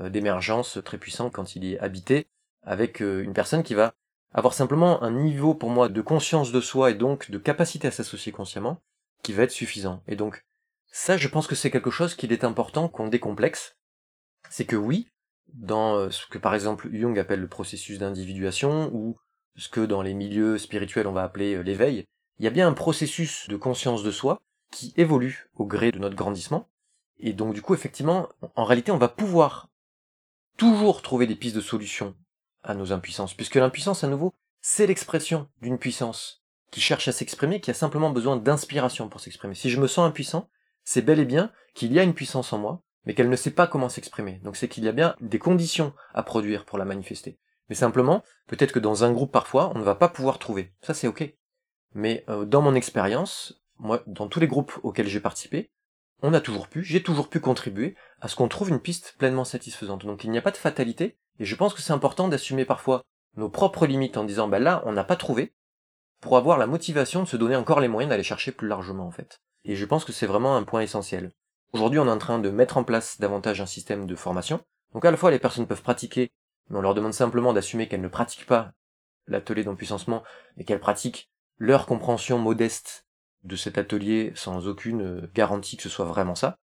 [0.10, 2.28] d'émergence très puissant quand il est habité
[2.64, 3.94] avec une personne qui va
[4.34, 7.92] avoir simplement un niveau pour moi de conscience de soi et donc de capacité à
[7.92, 8.82] s'associer consciemment
[9.24, 10.02] qui va être suffisant.
[10.08, 10.45] Et donc
[10.98, 13.76] ça, je pense que c'est quelque chose qu'il est important qu'on décomplexe.
[14.50, 15.10] C'est que oui,
[15.54, 19.18] dans euh, ce que par exemple Jung appelle le processus d'individuation, ou
[19.58, 22.06] ce que dans les milieux spirituels on va appeler euh, l'éveil,
[22.40, 24.40] il y a bien un processus de conscience de soi
[24.72, 26.70] qui évolue au gré de notre grandissement.
[27.20, 29.68] Et donc du coup, effectivement, en réalité, on va pouvoir
[30.56, 32.16] toujours trouver des pistes de solutions
[32.64, 37.60] à nos impuissances, puisque l'impuissance, à nouveau, c'est l'expression d'une puissance qui cherche à s'exprimer,
[37.60, 39.56] qui a simplement besoin d'inspiration pour s'exprimer.
[39.56, 40.50] Si je me sens impuissant,
[40.86, 43.52] c'est bel et bien qu'il y a une puissance en moi, mais qu'elle ne sait
[43.52, 44.40] pas comment s'exprimer.
[44.44, 47.38] Donc c'est qu'il y a bien des conditions à produire pour la manifester.
[47.70, 50.74] Mais simplement, peut-être que dans un groupe parfois, on ne va pas pouvoir trouver.
[50.82, 51.34] Ça c'est ok.
[51.94, 55.72] Mais euh, dans mon expérience, moi, dans tous les groupes auxquels j'ai participé,
[56.22, 59.44] on a toujours pu, j'ai toujours pu contribuer à ce qu'on trouve une piste pleinement
[59.44, 60.06] satisfaisante.
[60.06, 63.04] Donc il n'y a pas de fatalité, et je pense que c'est important d'assumer parfois
[63.36, 65.54] nos propres limites en disant, bah là, on n'a pas trouvé,
[66.22, 69.12] pour avoir la motivation de se donner encore les moyens d'aller chercher plus largement en
[69.12, 69.42] fait.
[69.66, 71.32] Et je pense que c'est vraiment un point essentiel.
[71.74, 74.62] Aujourd'hui, on est en train de mettre en place davantage un système de formation.
[74.94, 76.32] Donc à la fois, les personnes peuvent pratiquer,
[76.70, 78.72] mais on leur demande simplement d'assumer qu'elles ne pratiquent pas
[79.28, 80.24] l'atelier d'empuissancement,
[80.56, 83.08] mais qu'elles pratiquent leur compréhension modeste
[83.44, 86.58] de cet atelier sans aucune euh, garantie que ce soit vraiment ça.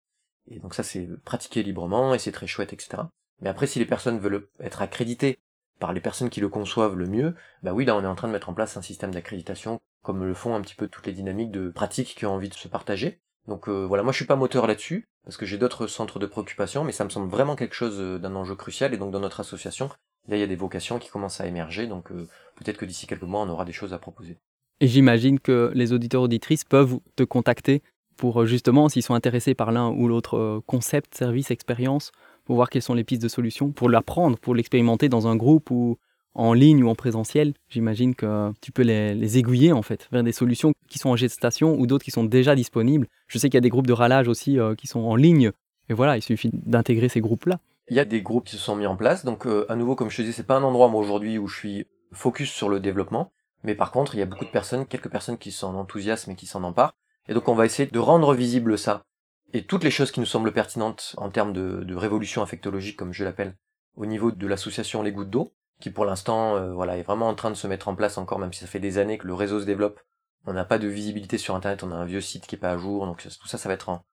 [0.50, 3.02] Et donc ça, c'est pratiquer librement, et c'est très chouette, etc.
[3.40, 5.38] Mais après, si les personnes veulent être accréditées
[5.78, 8.28] par les personnes qui le conçoivent le mieux, bah oui, là, on est en train
[8.28, 11.12] de mettre en place un système d'accréditation comme le font un petit peu toutes les
[11.12, 13.20] dynamiques de pratique qui ont envie de se partager.
[13.46, 16.26] Donc euh, voilà, moi je suis pas moteur là-dessus, parce que j'ai d'autres centres de
[16.26, 19.20] préoccupation, mais ça me semble vraiment quelque chose euh, d'un enjeu crucial, et donc dans
[19.20, 19.88] notre association,
[20.28, 23.06] là il y a des vocations qui commencent à émerger, donc euh, peut-être que d'ici
[23.06, 24.38] quelques mois on aura des choses à proposer.
[24.80, 27.82] Et j'imagine que les auditeurs auditrices peuvent te contacter
[28.16, 32.12] pour justement, s'ils sont intéressés par l'un ou l'autre concept, service, expérience,
[32.44, 35.70] pour voir quelles sont les pistes de solutions, pour l'apprendre, pour l'expérimenter dans un groupe
[35.70, 35.96] ou
[36.34, 40.32] en ligne ou en présentiel, j'imagine que tu peux les, aiguiller en fait vers des
[40.32, 43.08] solutions qui sont en gestation ou d'autres qui sont déjà disponibles.
[43.26, 45.50] Je sais qu'il y a des groupes de ralage aussi euh, qui sont en ligne.
[45.88, 47.58] Et voilà, il suffit d'intégrer ces groupes-là.
[47.88, 49.24] Il y a des groupes qui se sont mis en place.
[49.24, 51.48] Donc euh, à nouveau, comme je te dis, c'est pas un endroit moi aujourd'hui où
[51.48, 53.32] je suis focus sur le développement.
[53.64, 56.34] Mais par contre, il y a beaucoup de personnes, quelques personnes qui sont enthousiastes et
[56.34, 56.94] qui s'en emparent.
[57.28, 59.04] Et donc on va essayer de rendre visible ça.
[59.52, 63.12] Et toutes les choses qui nous semblent pertinentes en termes de, de révolution affectologique, comme
[63.12, 63.56] je l'appelle,
[63.96, 67.34] au niveau de l'association Les Gouttes d'eau, qui pour l'instant euh, voilà est vraiment en
[67.34, 69.34] train de se mettre en place encore, même si ça fait des années que le
[69.34, 70.00] réseau se développe.
[70.46, 72.70] On n'a pas de visibilité sur Internet, on a un vieux site qui est pas
[72.70, 74.04] à jour, donc tout ça, ça va être en,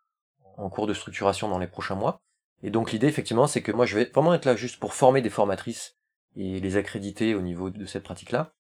[0.58, 2.22] en cours de structuration dans les prochains mois.
[2.64, 5.22] Et donc l'idée effectivement, c'est que moi je vais vraiment être là juste pour former
[5.22, 5.96] des formatrices
[6.36, 8.54] et les accréditer au niveau de cette pratique-là.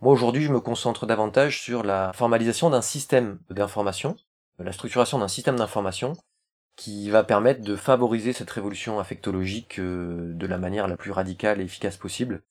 [0.00, 4.16] Moi aujourd'hui, je me concentre davantage sur la formalisation d'un système d'information,
[4.58, 6.14] la structuration d'un système d'information
[6.76, 11.60] qui va permettre de favoriser cette révolution affectologique euh, de la manière la plus radicale
[11.60, 12.42] et efficace possible,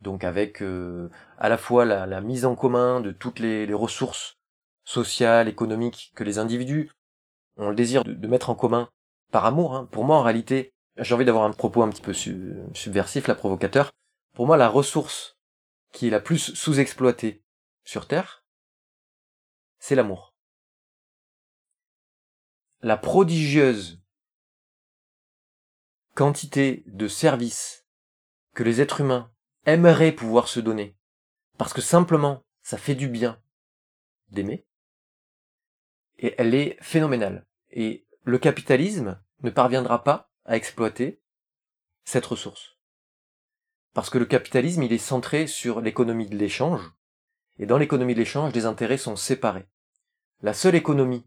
[0.00, 4.38] donc avec euh, à la fois la, mise en commun de toutes les, ressources
[4.84, 6.90] sociales, économiques que les individus
[7.56, 8.88] ont le désir de, mettre en commun
[9.32, 9.74] par amour.
[9.74, 9.88] Hein.
[9.90, 12.14] Pour moi, en réalité, j'ai envie d'avoir un propos un petit peu
[12.74, 13.92] subversif, la provocateur.
[14.34, 15.36] Pour moi, la ressource
[15.92, 17.42] qui est la plus sous-exploitée
[17.84, 18.44] sur Terre,
[19.78, 20.34] c'est l'amour.
[22.80, 24.00] La prodigieuse
[26.14, 27.86] quantité de services
[28.54, 29.30] que les êtres humains
[29.66, 30.96] aimerait pouvoir se donner,
[31.56, 33.40] parce que simplement, ça fait du bien
[34.30, 34.66] d'aimer,
[36.18, 37.46] et elle est phénoménale.
[37.70, 41.22] Et le capitalisme ne parviendra pas à exploiter
[42.04, 42.78] cette ressource.
[43.94, 46.92] Parce que le capitalisme, il est centré sur l'économie de l'échange,
[47.58, 49.68] et dans l'économie de l'échange, les intérêts sont séparés.
[50.42, 51.26] La seule économie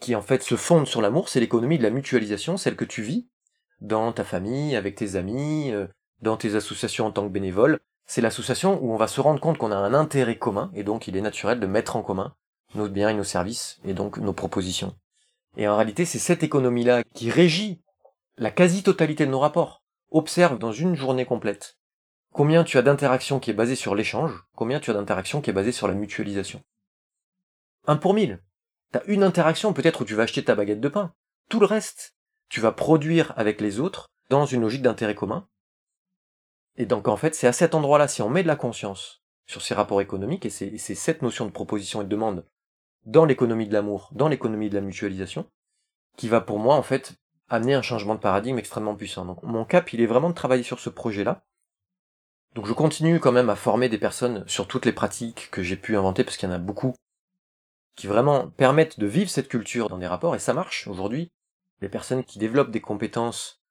[0.00, 3.02] qui en fait se fonde sur l'amour, c'est l'économie de la mutualisation, celle que tu
[3.02, 3.28] vis
[3.80, 5.86] dans ta famille, avec tes amis, euh,
[6.22, 9.58] dans tes associations en tant que bénévole, c'est l'association où on va se rendre compte
[9.58, 12.34] qu'on a un intérêt commun, et donc il est naturel de mettre en commun
[12.74, 14.94] nos biens et nos services, et donc nos propositions.
[15.56, 17.80] Et en réalité, c'est cette économie-là qui régit
[18.36, 19.82] la quasi-totalité de nos rapports.
[20.10, 21.76] Observe dans une journée complète
[22.36, 25.54] combien tu as d'interactions qui est basée sur l'échange, combien tu as d'interactions qui est
[25.54, 26.62] basée sur la mutualisation.
[27.86, 28.42] Un pour mille.
[28.92, 31.14] T'as une interaction peut-être où tu vas acheter ta baguette de pain.
[31.48, 32.14] Tout le reste,
[32.50, 35.48] tu vas produire avec les autres dans une logique d'intérêt commun.
[36.76, 39.62] Et donc en fait, c'est à cet endroit-là, si on met de la conscience sur
[39.62, 42.44] ces rapports économiques, et c'est cette notion de proposition et de demande
[43.04, 45.46] dans l'économie de l'amour, dans l'économie de la mutualisation,
[46.16, 47.14] qui va pour moi en fait
[47.48, 49.24] amener un changement de paradigme extrêmement puissant.
[49.24, 51.44] Donc mon cap, il est vraiment de travailler sur ce projet-là.
[52.54, 55.76] Donc je continue quand même à former des personnes sur toutes les pratiques que j'ai
[55.76, 56.94] pu inventer, parce qu'il y en a beaucoup
[57.94, 61.30] qui vraiment permettent de vivre cette culture dans des rapports, et ça marche aujourd'hui.
[61.80, 63.62] Les personnes qui développent des compétences,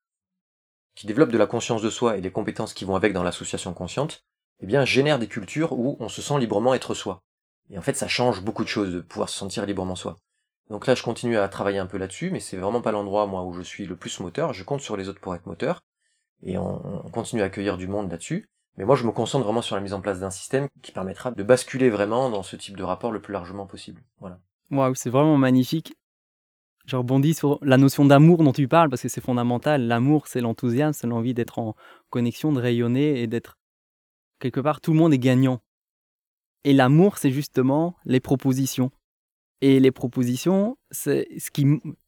[0.95, 3.73] qui développent de la conscience de soi et des compétences qui vont avec dans l'association
[3.73, 4.23] consciente,
[4.61, 7.21] eh bien, génèrent des cultures où on se sent librement être soi.
[7.69, 10.17] Et en fait, ça change beaucoup de choses de pouvoir se sentir librement soi.
[10.69, 13.43] Donc là, je continue à travailler un peu là-dessus, mais c'est vraiment pas l'endroit, moi,
[13.43, 14.53] où je suis le plus moteur.
[14.53, 15.81] Je compte sur les autres pour être moteur.
[16.41, 16.79] Et on,
[17.11, 18.47] continue à accueillir du monde là-dessus.
[18.77, 21.31] Mais moi, je me concentre vraiment sur la mise en place d'un système qui permettra
[21.31, 24.01] de basculer vraiment dans ce type de rapport le plus largement possible.
[24.19, 24.39] Voilà.
[24.71, 25.95] Waouh, c'est vraiment magnifique.
[26.85, 29.87] Je rebondis sur la notion d'amour dont tu parles parce que c'est fondamental.
[29.87, 31.75] L'amour, c'est l'enthousiasme, c'est l'envie d'être en
[32.09, 33.57] connexion, de rayonner et d'être
[34.39, 35.61] quelque part, tout le monde est gagnant.
[36.63, 38.91] Et l'amour, c'est justement les propositions.
[39.61, 41.65] Et les propositions, c'est ce qui,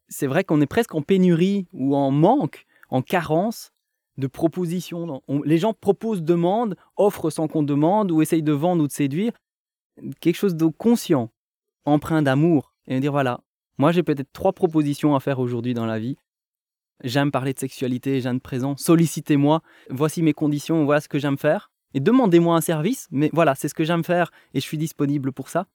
[0.09, 3.71] c'est vrai qu'on est presque en pénurie ou en manque, en carence
[4.17, 5.21] de propositions.
[5.45, 9.31] les gens proposent, demandent, offrent sans qu'on demande ou essayent de vendre ou de séduire
[10.19, 11.31] quelque chose de conscient,
[11.85, 12.73] empreint d'amour.
[12.87, 13.41] Et dire voilà,
[13.77, 16.17] moi j'ai peut-être trois propositions à faire aujourd'hui dans la vie.
[17.03, 21.71] J'aime parler de sexualité, j'aime présent, sollicitez-moi, voici mes conditions, voilà ce que j'aime faire.
[21.93, 25.31] Et demandez-moi un service, mais voilà, c'est ce que j'aime faire et je suis disponible
[25.31, 25.67] pour ça.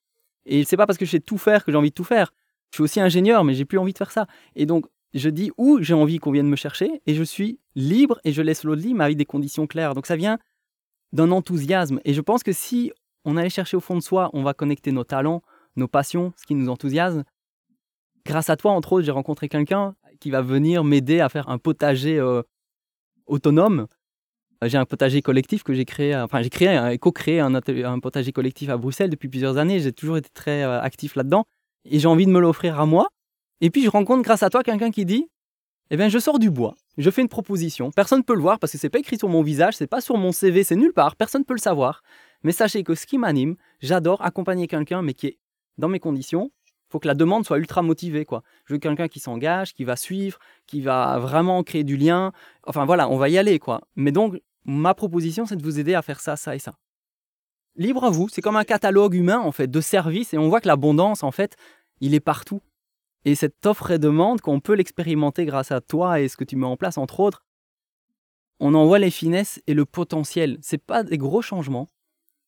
[0.44, 2.32] Et c'est pas parce que je sais tout faire que j'ai envie de tout faire.
[2.70, 4.26] Je suis aussi ingénieur, mais j'ai plus envie de faire ça.
[4.56, 8.18] Et donc, je dis où j'ai envie qu'on vienne me chercher et je suis libre
[8.24, 9.94] et je laisse l'autre libre avec des conditions claires.
[9.94, 10.38] Donc, ça vient
[11.12, 12.00] d'un enthousiasme.
[12.04, 12.90] Et je pense que si
[13.24, 15.42] on allait chercher au fond de soi, on va connecter nos talents,
[15.76, 17.24] nos passions, ce qui nous enthousiasme.
[18.24, 21.58] Grâce à toi, entre autres, j'ai rencontré quelqu'un qui va venir m'aider à faire un
[21.58, 22.42] potager euh,
[23.26, 23.86] autonome
[24.62, 27.98] euh, j'ai un potager collectif que j'ai créé, enfin j'ai créé et co-créé un, un,
[28.00, 29.80] potager collectif à Bruxelles depuis plusieurs années.
[29.80, 31.44] J'ai toujours été très euh, actif là-dedans
[31.84, 33.08] et j'ai envie de me l'offrir à moi.
[33.60, 35.28] Et puis je rencontre grâce à toi quelqu'un qui dit
[35.90, 37.90] Eh bien, je sors du bois, je fais une proposition.
[37.90, 40.00] Personne ne peut le voir parce que c'est pas écrit sur mon visage, c'est pas
[40.00, 42.02] sur mon CV, c'est nulle part, personne ne peut le savoir.
[42.44, 45.38] Mais sachez que ce qui m'anime, j'adore accompagner quelqu'un, mais qui est
[45.78, 46.50] dans mes conditions.
[46.92, 48.26] Faut que la demande soit ultra motivée.
[48.26, 48.42] Quoi.
[48.66, 52.32] Je veux quelqu'un qui s'engage, qui va suivre, qui va vraiment créer du lien.
[52.66, 53.58] Enfin voilà, on va y aller.
[53.58, 53.80] quoi.
[53.96, 56.74] Mais donc, ma proposition, c'est de vous aider à faire ça, ça et ça.
[57.76, 60.60] Libre à vous, c'est comme un catalogue humain en fait de services et on voit
[60.60, 61.56] que l'abondance en fait,
[62.02, 62.60] il est partout.
[63.24, 66.56] Et cette offre et demande qu'on peut l'expérimenter grâce à toi et ce que tu
[66.56, 67.42] mets en place entre autres,
[68.60, 70.58] on en voit les finesses et le potentiel.
[70.60, 71.88] C'est pas des gros changements,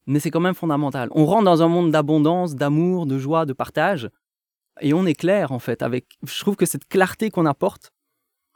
[0.04, 1.08] mais c'est quand même fondamental.
[1.12, 4.10] On rentre dans un monde d'abondance, d'amour, de joie, de partage
[4.80, 7.92] et on est clair en fait avec je trouve que cette clarté qu'on apporte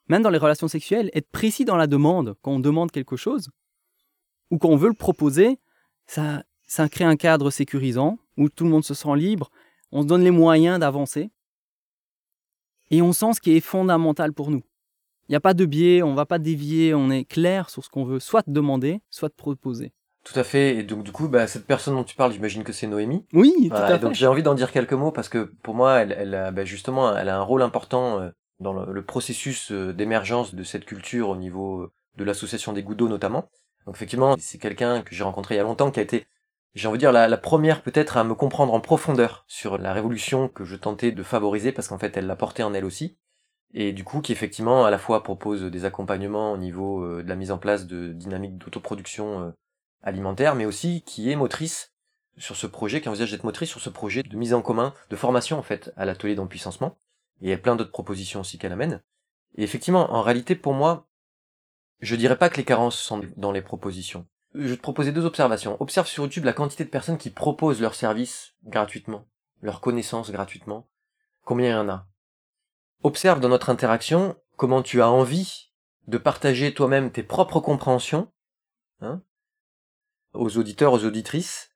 [0.08, 3.50] même dans les relations sexuelles, être précis dans la demande, quand on demande quelque chose,
[4.50, 5.58] ou quand on veut le proposer,
[6.06, 9.50] ça, ça crée un cadre sécurisant, où tout le monde se sent libre,
[9.92, 11.30] on se donne les moyens d'avancer,
[12.90, 14.62] et on sent ce qui est fondamental pour nous.
[15.28, 17.84] Il n'y a pas de biais, on ne va pas dévier, on est clair sur
[17.84, 19.92] ce qu'on veut soit demander, soit proposer.
[20.30, 20.76] Tout à fait.
[20.76, 23.24] Et donc du coup, bah, cette personne dont tu parles, j'imagine que c'est Noémie.
[23.32, 23.98] Oui, tout à fait.
[23.98, 27.16] Donc j'ai envie d'en dire quelques mots parce que pour moi, elle, elle bah, justement,
[27.16, 31.36] elle a un rôle important euh, dans le, processus euh, d'émergence de cette culture au
[31.36, 33.48] niveau euh, de l'association des d'eau notamment.
[33.86, 36.26] Donc effectivement, c'est quelqu'un que j'ai rencontré il y a longtemps qui a été,
[36.74, 40.48] j'ai envie de dire, la, première peut-être à me comprendre en profondeur sur la révolution
[40.48, 43.16] que je tentais de favoriser parce qu'en fait elle l'a portée en elle aussi.
[43.72, 47.36] Et du coup qui effectivement à la fois propose des accompagnements au niveau de la
[47.36, 49.54] mise en place de dynamiques d'autoproduction
[50.02, 51.92] alimentaire, mais aussi qui est motrice
[52.36, 55.16] sur ce projet, qui envisage d'être motrice sur ce projet de mise en commun, de
[55.16, 56.98] formation en fait à l'atelier d'empuissancement
[57.40, 59.02] et il plein d'autres propositions aussi qu'elle amène.
[59.56, 61.08] Et effectivement, en réalité, pour moi,
[62.00, 64.26] je dirais pas que les carences sont dans les propositions.
[64.54, 65.76] Je te proposer deux observations.
[65.80, 69.26] Observe sur YouTube la quantité de personnes qui proposent leurs services gratuitement,
[69.62, 70.88] leurs connaissances gratuitement.
[71.44, 72.06] Combien il y en a?
[73.02, 75.72] Observe dans notre interaction comment tu as envie
[76.06, 78.32] de partager toi-même tes propres compréhensions
[79.00, 79.22] hein,
[80.38, 81.74] aux auditeurs, aux auditrices,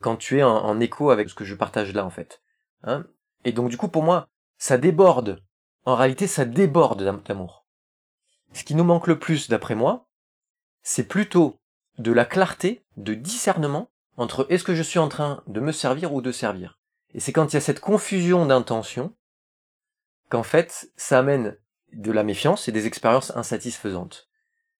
[0.00, 2.42] quand tu es en, écho avec ce que je partage là en fait.
[2.82, 3.06] Hein.
[3.44, 4.28] Et donc du coup pour moi,
[4.58, 5.42] ça déborde.
[5.84, 7.66] En réalité, ça déborde d'amour.
[8.52, 10.08] Ce qui nous manque le plus, d'après moi,
[10.82, 11.58] c'est plutôt
[11.98, 16.12] de la clarté, de discernement entre est-ce que je suis en train de me servir
[16.12, 16.78] ou de servir.
[17.14, 19.14] Et c'est quand il y a cette confusion d'intention
[20.28, 21.56] qu'en fait, ça amène
[21.92, 24.28] de la méfiance et des expériences insatisfaisantes.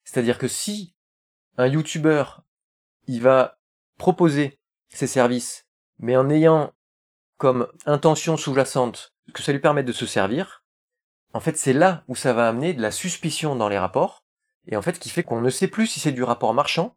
[0.04, 0.94] C'est-à-dire que si
[1.56, 2.24] un YouTuber,
[3.06, 3.58] il va
[3.98, 5.66] proposer ses services,
[5.98, 6.72] mais en ayant
[7.36, 10.64] comme intention sous-jacente que ça lui permette de se servir,
[11.32, 14.24] en fait c'est là où ça va amener de la suspicion dans les rapports,
[14.66, 16.96] et en fait qui fait qu'on ne sait plus si c'est du rapport marchand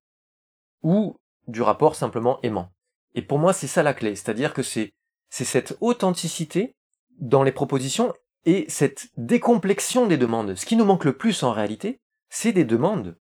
[0.82, 2.72] ou du rapport simplement aimant.
[3.16, 4.94] Et pour moi, c'est ça la clé, c'est-à-dire que c'est
[5.30, 6.76] c'est cette authenticité
[7.18, 8.14] dans les propositions
[8.46, 10.56] et cette décomplexion des demandes.
[10.56, 13.18] Ce qui nous manque le plus en réalité, c'est des demandes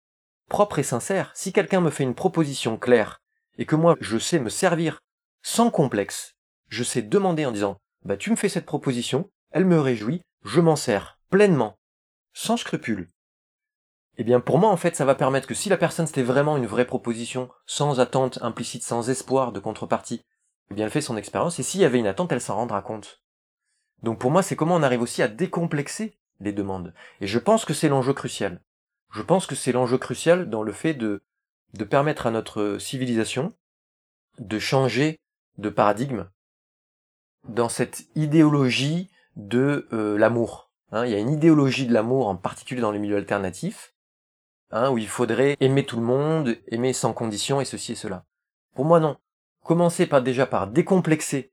[0.49, 1.30] propres et sincères.
[1.34, 3.20] Si quelqu'un me fait une proposition claire
[3.59, 5.01] et que moi je sais me servir
[5.42, 6.34] sans complexe,
[6.68, 10.61] je sais demander en disant bah tu me fais cette proposition, elle me réjouit, je
[10.61, 11.76] m'en sers pleinement,
[12.32, 13.11] sans scrupule.
[14.16, 16.57] Eh bien pour moi en fait ça va permettre que si la personne c'était vraiment
[16.57, 20.22] une vraie proposition, sans attente implicite, sans espoir de contrepartie,
[20.70, 22.82] eh bien elle fait son expérience et s'il y avait une attente elle s'en rendra
[22.82, 23.22] compte.
[24.03, 26.94] Donc pour moi c'est comment on arrive aussi à décomplexer les demandes.
[27.20, 28.61] Et je pense que c'est l'enjeu crucial.
[29.11, 31.22] Je pense que c'est l'enjeu crucial dans le fait de,
[31.74, 33.54] de permettre à notre civilisation
[34.38, 35.20] de changer
[35.56, 36.28] de paradigme
[37.48, 40.70] dans cette idéologie de euh, l'amour.
[40.90, 43.94] Hein, il y a une idéologie de l'amour, en particulier dans les milieux alternatifs,
[44.70, 48.24] hein, où il faudrait aimer tout le monde, aimer sans condition et ceci et cela.
[48.74, 49.16] Pour moi, non.
[49.64, 51.52] Commencez par, déjà par décomplexer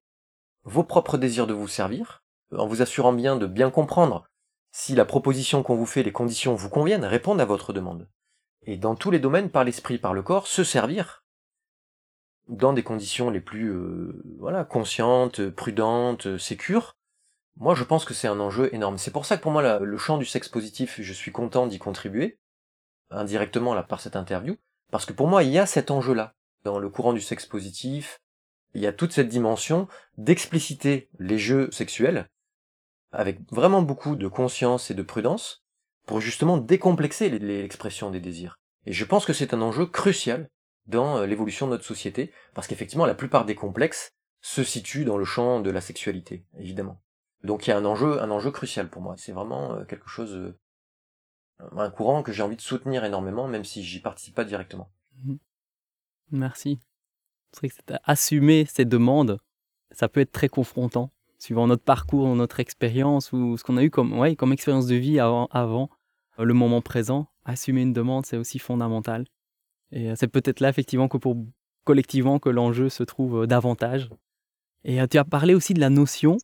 [0.63, 2.23] vos propres désirs de vous servir,
[2.55, 4.29] en vous assurant bien de bien comprendre
[4.77, 8.09] si la proposition qu'on vous fait, les conditions vous conviennent, répondent à votre demande.
[8.63, 11.23] Et dans tous les domaines, par l'esprit, par le corps, se servir
[12.49, 16.97] dans des conditions les plus euh, voilà conscientes, prudentes, sécures.
[17.55, 18.97] Moi, je pense que c'est un enjeu énorme.
[18.97, 21.79] C'est pour ça que pour moi, le champ du sexe positif, je suis content d'y
[21.79, 22.37] contribuer
[23.09, 24.57] indirectement là par cette interview,
[24.91, 26.33] parce que pour moi, il y a cet enjeu-là
[26.65, 28.19] dans le courant du sexe positif.
[28.73, 32.27] Il y a toute cette dimension d'expliciter les jeux sexuels
[33.15, 35.63] avec vraiment beaucoup de conscience et de prudence
[36.05, 38.59] pour justement décomplexer l'expression des désirs.
[38.85, 40.49] Et je pense que c'est un enjeu crucial
[40.85, 44.11] dans euh, l'évolution de notre société, parce qu'effectivement la plupart des complexes
[44.41, 47.01] se situent dans le champ de la sexualité, évidemment.
[47.43, 49.15] Donc il y a un enjeu, un enjeu crucial pour moi.
[49.17, 50.59] C'est vraiment euh, quelque chose, euh,
[51.75, 54.91] un courant que j'ai envie de soutenir énormément, même si j'y participe pas directement.
[55.23, 55.39] Mhm.
[56.31, 56.79] Merci.
[57.51, 59.39] C'est vrai que assumer ces demandes,
[59.91, 63.89] ça peut être très confrontant, suivant notre parcours, notre expérience ou ce qu'on a eu
[63.89, 65.89] comme, expérience de vie avant, avant
[66.37, 67.27] le moment présent.
[67.45, 69.25] Assumer une demande, c'est aussi fondamental.
[69.91, 71.37] Et euh, c'est peut-être là, effectivement, que pour
[71.83, 74.09] collectivement que l'enjeu se trouve euh, davantage.
[74.83, 76.37] Et euh, tu as parlé aussi de la notion,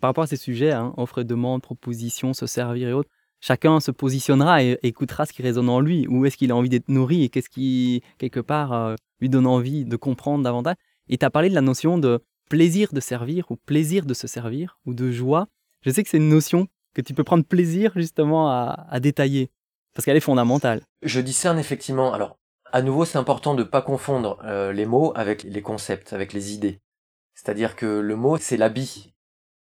[0.00, 3.10] par rapport à ces sujets, hein, offre et demande, proposition, se servir et autres.
[3.40, 6.68] Chacun se positionnera et, écoutera ce qui résonne en lui, où est-ce qu'il a envie
[6.68, 10.76] d'être nourri et qu'est-ce qui, quelque part, lui donne envie de comprendre davantage?
[11.08, 14.26] Et tu as parlé de la notion de plaisir de servir ou plaisir de se
[14.26, 15.48] servir ou de joie.
[15.82, 19.50] Je sais que c'est une notion que tu peux prendre plaisir justement à, détailler
[19.94, 20.82] parce qu'elle est fondamentale.
[21.02, 22.12] Je discerne effectivement.
[22.12, 22.38] Alors,
[22.72, 26.32] à nouveau, c'est important de ne pas confondre euh, les mots avec les concepts, avec
[26.32, 26.80] les idées.
[27.34, 29.14] C'est-à-dire que le mot, c'est l'habit.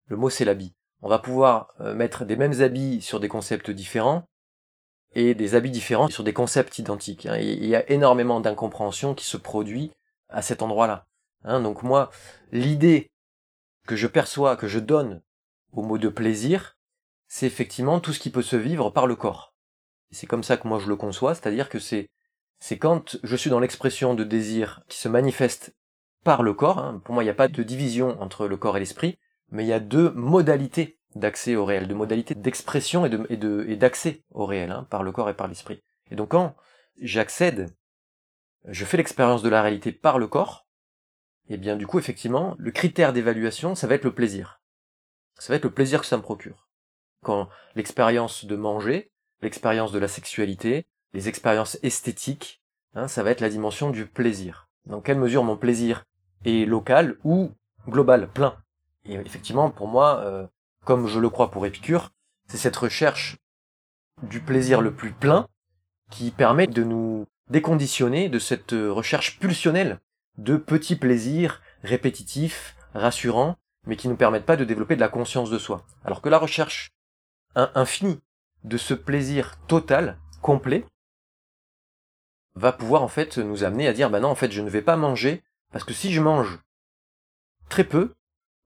[0.08, 0.74] Le mot, c'est l'habit.
[1.02, 4.28] On va pouvoir euh, mettre des mêmes habits sur des concepts différents
[5.14, 7.26] et des habits différents sur des concepts identiques.
[7.26, 7.38] Hein.
[7.38, 9.92] il y a énormément d'incompréhension qui se produit
[10.30, 11.08] à cet endroit-là.
[11.44, 11.62] Hein.
[11.62, 12.10] donc moi,
[12.52, 13.12] l'idée
[13.88, 15.22] que je perçois, que je donne
[15.72, 16.78] au mot de plaisir,
[17.28, 19.54] c'est effectivement tout ce qui peut se vivre par le corps.
[20.12, 22.10] C'est comme ça que moi je le conçois, c'est-à-dire que c'est
[22.60, 25.76] c'est quand je suis dans l'expression de désir qui se manifeste
[26.24, 26.80] par le corps.
[26.80, 27.02] Hein.
[27.04, 29.20] Pour moi, il n'y a pas de division entre le corps et l'esprit,
[29.50, 34.46] mais il y a deux modalités d'accès au réel, deux modalités d'expression et, d'accès au
[34.46, 35.82] réel, hein, par le corps et par l'esprit.
[36.12, 36.56] Et donc quand
[37.02, 37.74] j'accède,
[38.66, 40.66] je fais l'expérience de la réalité par le corps,
[41.50, 44.62] eh bien du coup, effectivement, le critère d'évaluation, ça va être le plaisir.
[45.39, 46.68] Ça va être le plaisir que ça me procure.
[47.24, 52.62] Quand l'expérience de manger, l'expérience de la sexualité, les expériences esthétiques,
[52.95, 54.68] hein, ça va être la dimension du plaisir.
[54.86, 56.06] Dans quelle mesure mon plaisir
[56.45, 57.52] est local ou
[57.88, 58.58] global, plein.
[59.06, 60.48] Et effectivement, pour moi, euh,
[60.86, 62.12] comme je le crois pour Épicure,
[62.48, 63.38] c'est cette recherche
[64.24, 65.48] du plaisir le plus plein
[66.10, 70.00] qui permet de nous déconditionner de cette recherche pulsionnelle
[70.38, 75.10] de petits plaisirs répétitifs, rassurants, mais qui ne nous permettent pas de développer de la
[75.10, 75.86] conscience de soi.
[76.04, 76.92] Alors que la recherche
[77.56, 78.20] infinie
[78.64, 80.86] de ce plaisir total, complet,
[82.56, 84.82] va pouvoir en fait nous amener à dire bah non en fait je ne vais
[84.82, 86.60] pas manger parce que si je mange
[87.70, 88.14] très peu,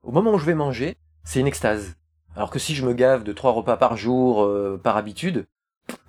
[0.03, 1.95] au moment où je vais manger, c'est une extase.
[2.36, 5.45] Alors que si je me gave de trois repas par jour euh, par habitude,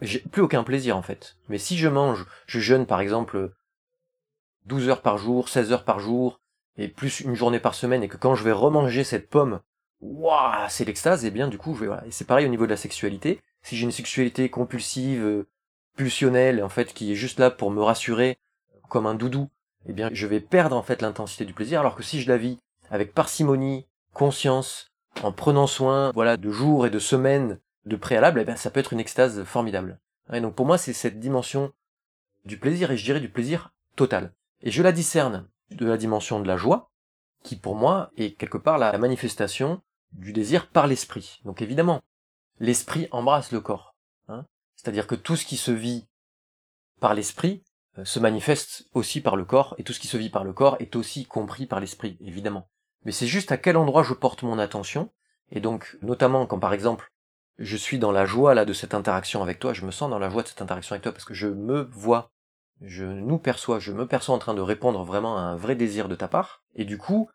[0.01, 1.37] j'ai plus aucun plaisir en fait.
[1.49, 3.53] Mais si je mange, je jeûne par exemple
[4.67, 6.41] 12 heures par jour, 16 heures par jour,
[6.77, 9.61] et plus une journée par semaine, et que quand je vais remanger cette pomme,
[10.01, 12.07] waouh, c'est l'extase, et bien du coup, je vais, voilà.
[12.07, 13.41] Et c'est pareil au niveau de la sexualité.
[13.63, 15.49] Si j'ai une sexualité compulsive, euh,
[15.97, 18.39] pulsionnel, en fait, qui est juste là pour me rassurer,
[18.89, 19.49] comme un doudou,
[19.87, 22.37] eh bien, je vais perdre en fait l'intensité du plaisir, alors que si je la
[22.37, 22.59] vis
[22.91, 24.93] avec parcimonie, conscience,
[25.23, 28.81] en prenant soin, voilà, de jours et de semaines de préalable, eh bien, ça peut
[28.81, 29.99] être une extase formidable.
[30.33, 31.73] Et donc pour moi, c'est cette dimension
[32.45, 34.33] du plaisir, et je dirais du plaisir total.
[34.63, 36.91] Et je la discerne de la dimension de la joie,
[37.43, 39.83] qui pour moi est quelque part la manifestation
[40.13, 41.41] du désir par l'esprit.
[41.45, 42.03] Donc évidemment,
[42.61, 43.95] l'esprit embrasse le corps.
[44.29, 44.47] Hein.
[44.77, 46.07] C'est-à-dire que tout ce qui se vit
[47.01, 47.65] par l'esprit
[47.99, 50.53] euh, se manifeste aussi par le corps, et tout ce qui se vit par le
[50.53, 52.69] corps est aussi compris par l'esprit, évidemment.
[53.05, 55.11] Mais c'est juste à quel endroit je porte mon attention,
[55.51, 57.13] et donc notamment quand par exemple
[57.59, 60.19] je suis dans la joie là de cette interaction avec toi, je me sens dans
[60.19, 62.32] la joie de cette interaction avec toi parce que je me vois,
[62.83, 66.09] je nous perçois, je me perçois en train de répondre vraiment à un vrai désir
[66.09, 67.30] de ta part, et du coup,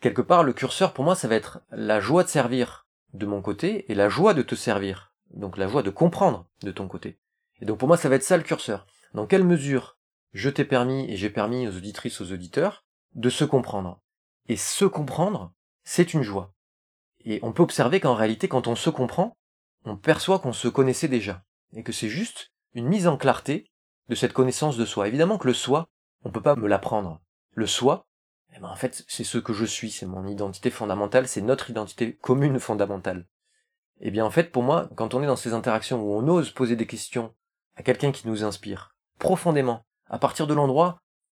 [0.00, 3.42] quelque part le curseur pour moi ça va être la joie de servir de mon
[3.42, 7.18] côté et la joie de te servir, donc la joie de comprendre de ton côté.
[7.60, 8.86] Et donc pour moi ça va être ça le curseur.
[9.14, 9.98] Dans quelle mesure
[10.32, 12.84] je t'ai permis et j'ai permis aux auditrices, aux auditeurs
[13.14, 14.00] de se comprendre.
[14.48, 15.52] Et se comprendre,
[15.84, 16.54] c'est une joie.
[17.24, 19.36] Et on peut observer qu'en réalité, quand on se comprend,
[19.84, 23.70] on perçoit qu'on se connaissait déjà, et que c'est juste une mise en clarté
[24.08, 25.08] de cette connaissance de soi.
[25.08, 25.88] Évidemment que le soi,
[26.24, 27.20] on peut pas me l'apprendre.
[27.54, 28.06] Le soi,
[28.54, 31.70] eh ben en fait, c'est ce que je suis, c'est mon identité fondamentale, c'est notre
[31.70, 33.26] identité commune fondamentale.
[34.00, 36.50] Eh bien en fait, pour moi, quand on est dans ces interactions où on ose
[36.50, 37.34] poser des questions
[37.76, 40.98] à quelqu'un qui nous inspire profondément, à partir de l'endroit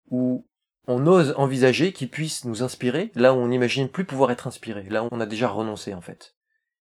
[0.09, 0.47] où
[0.88, 4.84] on ose envisager qu'il puisse nous inspirer, là où on n'imagine plus pouvoir être inspiré,
[4.84, 6.36] là où on a déjà renoncé en fait.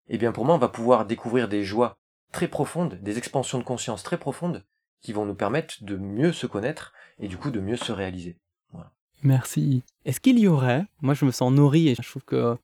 [0.08, 1.96] Eh bien pour moi, on va pouvoir découvrir des joies
[2.32, 4.64] très profondes, des expansions de conscience très profondes,
[5.02, 8.36] qui vont nous permettre de mieux se connaître et du coup de mieux se réaliser.
[9.22, 9.82] Merci.
[10.04, 12.56] Est-ce qu'il y aurait, moi je me sens nourri et je trouve qu'il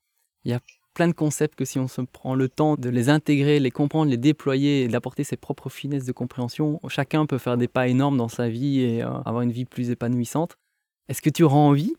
[0.45, 0.61] y a
[0.95, 4.11] plein de concepts que si on se prend le temps de les intégrer, les comprendre,
[4.11, 8.17] les déployer et d'apporter ses propres finesses de compréhension, chacun peut faire des pas énormes
[8.17, 10.57] dans sa vie et euh, avoir une vie plus épanouissante.
[11.09, 11.95] Est-ce que tu auras envie,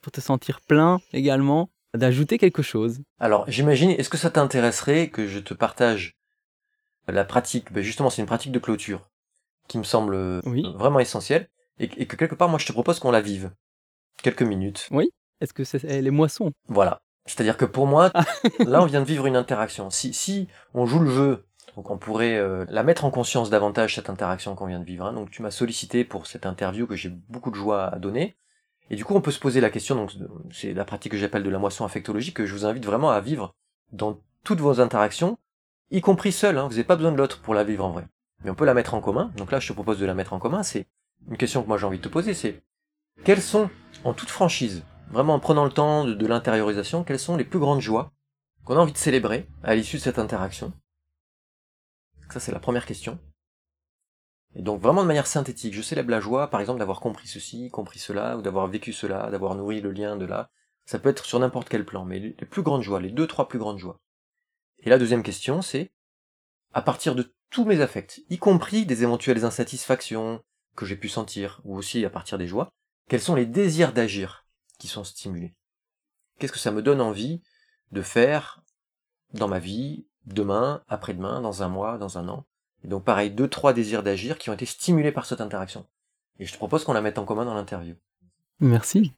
[0.00, 3.00] pour te sentir plein également, d'ajouter quelque chose?
[3.18, 6.14] Alors j'imagine, est-ce que ça t'intéresserait que je te partage
[7.08, 7.72] la pratique?
[7.72, 9.10] Ben Justement, c'est une pratique de clôture
[9.68, 10.40] qui me semble
[10.76, 11.48] vraiment essentielle
[11.78, 13.50] et, que quelque part, moi, je te propose qu'on la vive.
[14.22, 14.88] Quelques minutes.
[14.90, 15.10] Oui
[15.40, 17.02] Est-ce que c'est les moissons Voilà.
[17.26, 18.12] C'est-à-dire que pour moi,
[18.60, 19.90] là, on vient de vivre une interaction.
[19.90, 21.44] Si, si on joue le jeu,
[21.76, 25.06] donc on pourrait euh, la mettre en conscience davantage, cette interaction qu'on vient de vivre.
[25.06, 25.12] Hein.
[25.12, 28.36] Donc tu m'as sollicité pour cette interview que j'ai beaucoup de joie à donner.
[28.90, 30.12] Et du coup, on peut se poser la question, donc
[30.52, 33.20] c'est la pratique que j'appelle de la moisson affectologique, que je vous invite vraiment à
[33.20, 33.54] vivre
[33.92, 35.38] dans toutes vos interactions,
[35.90, 36.64] y compris seul, hein.
[36.64, 38.06] vous n'avez pas besoin de l'autre pour la vivre en vrai.
[38.44, 39.32] Mais on peut la mettre en commun.
[39.36, 40.62] Donc là, je te propose de la mettre en commun.
[40.62, 40.86] C'est
[41.28, 42.62] une question que moi j'ai envie de te poser, c'est
[43.24, 43.70] quelles sont,
[44.04, 47.80] en toute franchise, vraiment en prenant le temps de, l'intériorisation, quelles sont les plus grandes
[47.80, 48.12] joies
[48.64, 50.72] qu'on a envie de célébrer à l'issue de cette interaction?
[52.30, 53.18] Ça, c'est la première question.
[54.54, 57.70] Et donc vraiment de manière synthétique, je célèbre la joie, par exemple, d'avoir compris ceci,
[57.70, 60.50] compris cela, ou d'avoir vécu cela, d'avoir nourri le lien de là.
[60.84, 63.48] Ça peut être sur n'importe quel plan, mais les plus grandes joies, les deux, trois
[63.48, 64.00] plus grandes joies.
[64.80, 65.92] Et la deuxième question, c'est,
[66.72, 70.42] à partir de tous mes affects, y compris des éventuelles insatisfactions
[70.74, 72.70] que j'ai pu sentir, ou aussi à partir des joies,
[73.08, 74.46] quels sont les désirs d'agir
[74.78, 75.54] qui sont stimulés?
[76.38, 77.42] Qu'est-ce que ça me donne envie
[77.92, 78.62] de faire
[79.34, 82.46] dans ma vie, demain, après-demain, dans un mois, dans un an?
[82.84, 85.86] Donc pareil, deux, trois désirs d'agir qui ont été stimulés par cette interaction.
[86.38, 87.94] Et je te propose qu'on la mette en commun dans l'interview.
[88.60, 89.12] Merci.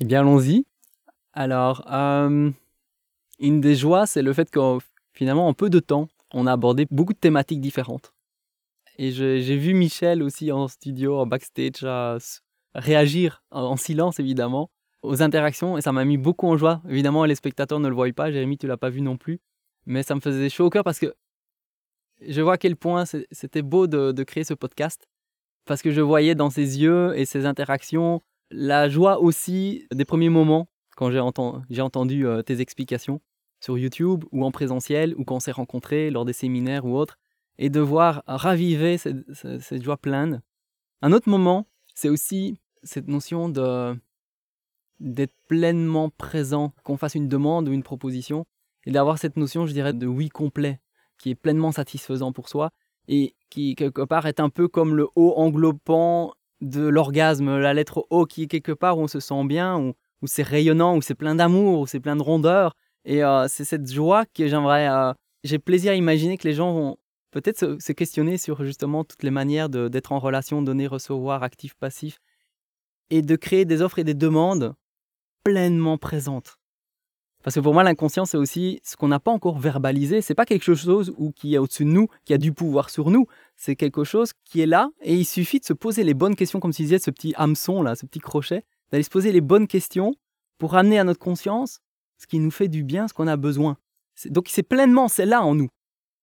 [0.00, 0.66] Eh bien, allons-y.
[1.32, 2.50] Alors, euh,
[3.38, 4.78] une des joies, c'est le fait que
[5.12, 8.12] finalement, en peu de temps, on a abordé beaucoup de thématiques différentes.
[8.98, 12.18] Et j'ai vu Michel aussi en studio, en backstage, à
[12.74, 14.70] réagir en silence évidemment
[15.02, 15.78] aux interactions.
[15.78, 16.82] Et ça m'a mis beaucoup en joie.
[16.88, 19.40] Évidemment, les spectateurs ne le voient pas, Jérémy, tu l'as pas vu non plus,
[19.86, 21.14] mais ça me faisait chaud au cœur parce que
[22.20, 25.08] je vois à quel point c'était beau de, créer ce podcast.
[25.66, 28.20] Parce que je voyais dans ses yeux et ses interactions
[28.50, 33.20] la joie aussi des premiers moments quand j'ai entendu, euh, tes explications
[33.64, 37.16] sur YouTube ou en présentiel ou quand on s'est rencontrés lors des séminaires ou autres
[37.56, 40.42] et de voir raviver cette, joie pleine.
[41.00, 43.96] Un autre moment, c'est aussi cette notion de
[45.00, 48.46] d'être pleinement présent, qu'on fasse une demande ou une proposition,
[48.86, 50.80] et d'avoir cette notion, je dirais, de oui complet,
[51.18, 52.70] qui est pleinement satisfaisant pour soi,
[53.08, 58.06] et qui, quelque part, est un peu comme le haut englobant de l'orgasme, la lettre
[58.10, 61.02] O, qui est quelque part où on se sent bien, où, où c'est rayonnant, où
[61.02, 62.74] c'est plein d'amour, où c'est plein de rondeur,
[63.04, 64.88] et euh, c'est cette joie que j'aimerais...
[64.88, 66.96] Euh, j'ai plaisir à imaginer que les gens vont
[67.30, 72.20] peut-être se, questionner sur justement toutes les manières d'être en relation, donner, recevoir, actif, passif,
[73.10, 74.74] et de créer des offres et des demandes
[75.44, 76.56] pleinement présentes.
[77.42, 80.22] Parce que pour moi, l'inconscient, c'est aussi ce qu'on n'a pas encore verbalisé.
[80.22, 83.26] C'est pas quelque chose qui est au-dessus de nous, qui a du pouvoir sur nous.
[83.54, 86.58] C'est quelque chose qui est là et il suffit de se poser les bonnes questions,
[86.58, 89.66] comme tu disais, ce petit hameçon là, ce petit crochet, d'aller se poser les bonnes
[89.66, 90.14] questions
[90.56, 91.80] pour amener à notre conscience
[92.24, 93.76] ce qui nous fait du bien, ce qu'on a besoin.
[94.26, 95.68] Donc c'est pleinement, c'est là en nous.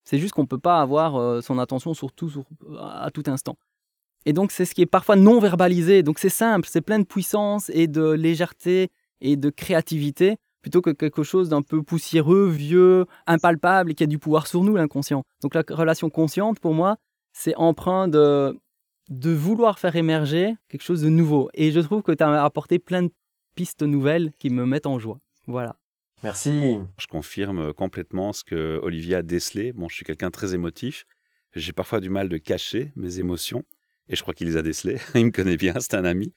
[0.04, 2.32] C'est juste qu'on ne peut pas avoir euh, son attention sur tout,
[2.80, 3.56] à tout instant.
[4.26, 6.02] Et donc, c'est ce qui est parfois non verbalisé.
[6.04, 8.89] Donc, c'est simple, c'est plein de puissance et de légèreté
[9.20, 14.08] et de créativité, plutôt que quelque chose d'un peu poussiéreux, vieux, impalpable et qui a
[14.08, 15.24] du pouvoir sur nous, l'inconscient.
[15.41, 16.97] Donc, la relation consciente, pour moi,
[17.34, 18.60] c'est empreint de,
[19.10, 21.49] de vouloir faire émerger quelque chose de nouveau.
[21.54, 23.12] Et je trouve que tu as apporté plein de
[23.56, 25.20] pistes nouvelles qui me mettent en joie.
[25.47, 25.76] Voilà.
[26.24, 26.78] Merci.
[26.99, 29.74] Je confirme complètement ce que Olivier a décelé.
[29.74, 31.05] Bon, je suis quelqu'un très émotif.
[31.55, 33.63] J'ai parfois du mal de cacher mes émotions.
[34.07, 34.97] Et je crois qu'il les a décelées.
[35.15, 36.34] Il me connaît bien, c'est un ami.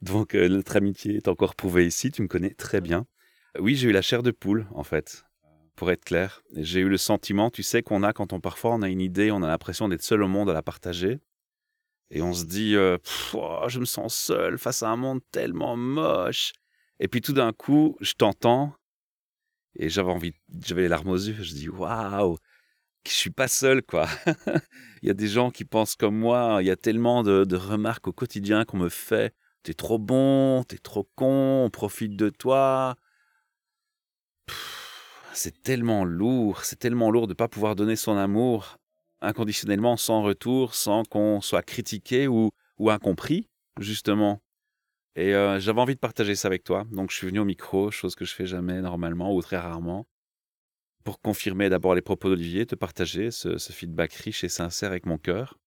[0.00, 2.12] Donc euh, notre amitié est encore prouvée ici.
[2.12, 3.06] Tu me connais très bien.
[3.58, 5.24] Oui, j'ai eu la chair de poule, en fait,
[5.74, 6.42] pour être clair.
[6.54, 9.30] J'ai eu le sentiment, tu sais, qu'on a quand on parfois on a une idée,
[9.30, 11.18] on a l'impression d'être seul au monde à la partager.
[12.10, 12.98] Et on se dit, euh,
[13.34, 16.52] oh, je me sens seul face à un monde tellement moche.
[17.00, 18.74] Et puis tout d'un coup, je t'entends
[19.78, 20.32] et j'avais envie,
[20.64, 21.36] j'avais les larmes aux yeux.
[21.42, 22.36] Je dis waouh,
[23.06, 24.08] je suis pas seul quoi.
[25.02, 26.58] il y a des gens qui pensent comme moi.
[26.60, 29.34] Il y a tellement de, remarques au quotidien qu'on me fait.
[29.62, 32.96] T'es trop bon, t'es trop con, on profite de toi.
[35.32, 38.78] C'est tellement lourd, c'est tellement lourd de ne pas pouvoir donner son amour
[39.20, 43.48] inconditionnellement, sans retour, sans qu'on soit critiqué ou, ou incompris,
[43.80, 44.40] justement.
[45.16, 46.84] Et euh, j'avais envie de partager ça avec toi.
[46.92, 50.06] Donc je suis venu au micro, chose que je fais jamais normalement ou très rarement,
[51.04, 55.16] pour confirmer d'abord les propos d'Olivier, te partager ce, feedback riche et sincère avec mon
[55.16, 55.58] cœur.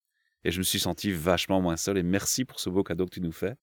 [0.43, 3.15] Et je me suis senti vachement moins seul et merci pour ce beau cadeau que
[3.15, 3.55] tu nous fais.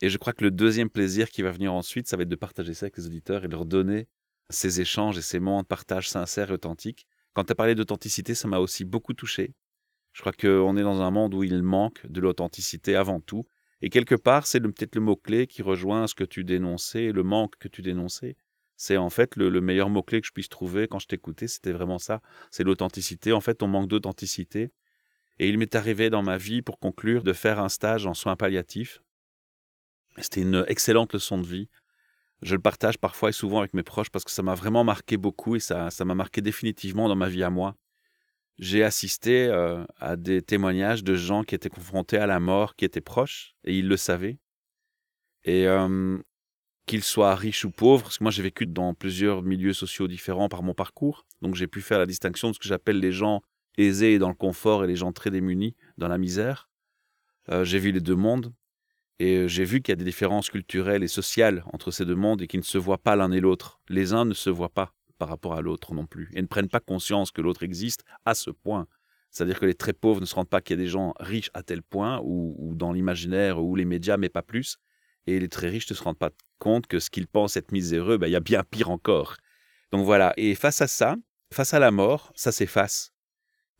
[0.00, 2.36] Et je crois que le deuxième plaisir qui va venir ensuite, ça va être de
[2.36, 4.08] partager ça avec les auditeurs et leur donner
[4.48, 7.06] ces échanges et ces moments de partage sincères et authentiques.
[7.34, 9.54] Quand tu as parlé d'authenticité, ça m'a aussi beaucoup touché.
[10.12, 13.44] Je crois qu'on est dans un monde où il manque de l'authenticité avant tout
[13.82, 17.56] et quelque part, c'est peut-être le mot-clé qui rejoint ce que tu dénonçais, le manque
[17.58, 18.36] que tu dénonçais.
[18.76, 21.98] C'est en fait le, meilleur mot-clé que je puisse trouver quand je t'écoutais, c'était vraiment
[21.98, 22.20] ça.
[22.50, 23.32] C'est l'authenticité.
[23.32, 24.72] En fait, on manque d'authenticité.
[25.38, 28.36] Et il m'est arrivé dans ma vie, pour conclure, de faire un stage en soins
[28.36, 29.02] palliatifs.
[30.18, 31.68] C'était une excellente leçon de vie.
[32.42, 35.16] Je le partage parfois et souvent avec mes proches parce que ça m'a vraiment marqué
[35.16, 37.76] beaucoup et ça, ça m'a marqué définitivement dans ma vie à moi
[38.58, 42.84] j'ai assisté euh, à des témoignages de gens qui étaient confrontés à la mort, qui
[42.84, 44.38] étaient proches, et ils le savaient.
[45.44, 45.66] Et
[46.86, 50.48] qu'ils soient riches ou pauvres, parce que moi j'ai vécu dans plusieurs milieux sociaux différents
[50.48, 53.42] par mon parcours, donc j'ai pu faire la distinction de ce que j'appelle les gens
[53.76, 56.68] aisés dans le confort et les gens très démunis dans la misère.
[57.48, 58.52] Euh, j'ai vu les deux mondes,
[59.18, 62.42] et j'ai vu qu'il y a des différences culturelles et sociales entre ces deux mondes
[62.42, 63.80] et qui ne se voient pas l'un et l'autre.
[63.88, 66.68] Les uns ne se voient pas par rapport à l'autre non plus, et ne prennent
[66.68, 68.86] pas conscience que l'autre existe à ce point.
[69.30, 71.50] C'est-à-dire que les très pauvres ne se rendent pas qu'il y a des gens riches
[71.54, 74.78] à tel point, ou, dans l'imaginaire, ou les médias, mais pas plus.
[75.26, 78.16] Et les très riches ne se rendent pas compte que ce qu'ils pensent être miséreux,
[78.16, 79.36] ben, il y a bien pire encore.
[79.92, 81.16] Donc voilà, et face à ça,
[81.52, 83.12] face à la mort, ça s'efface.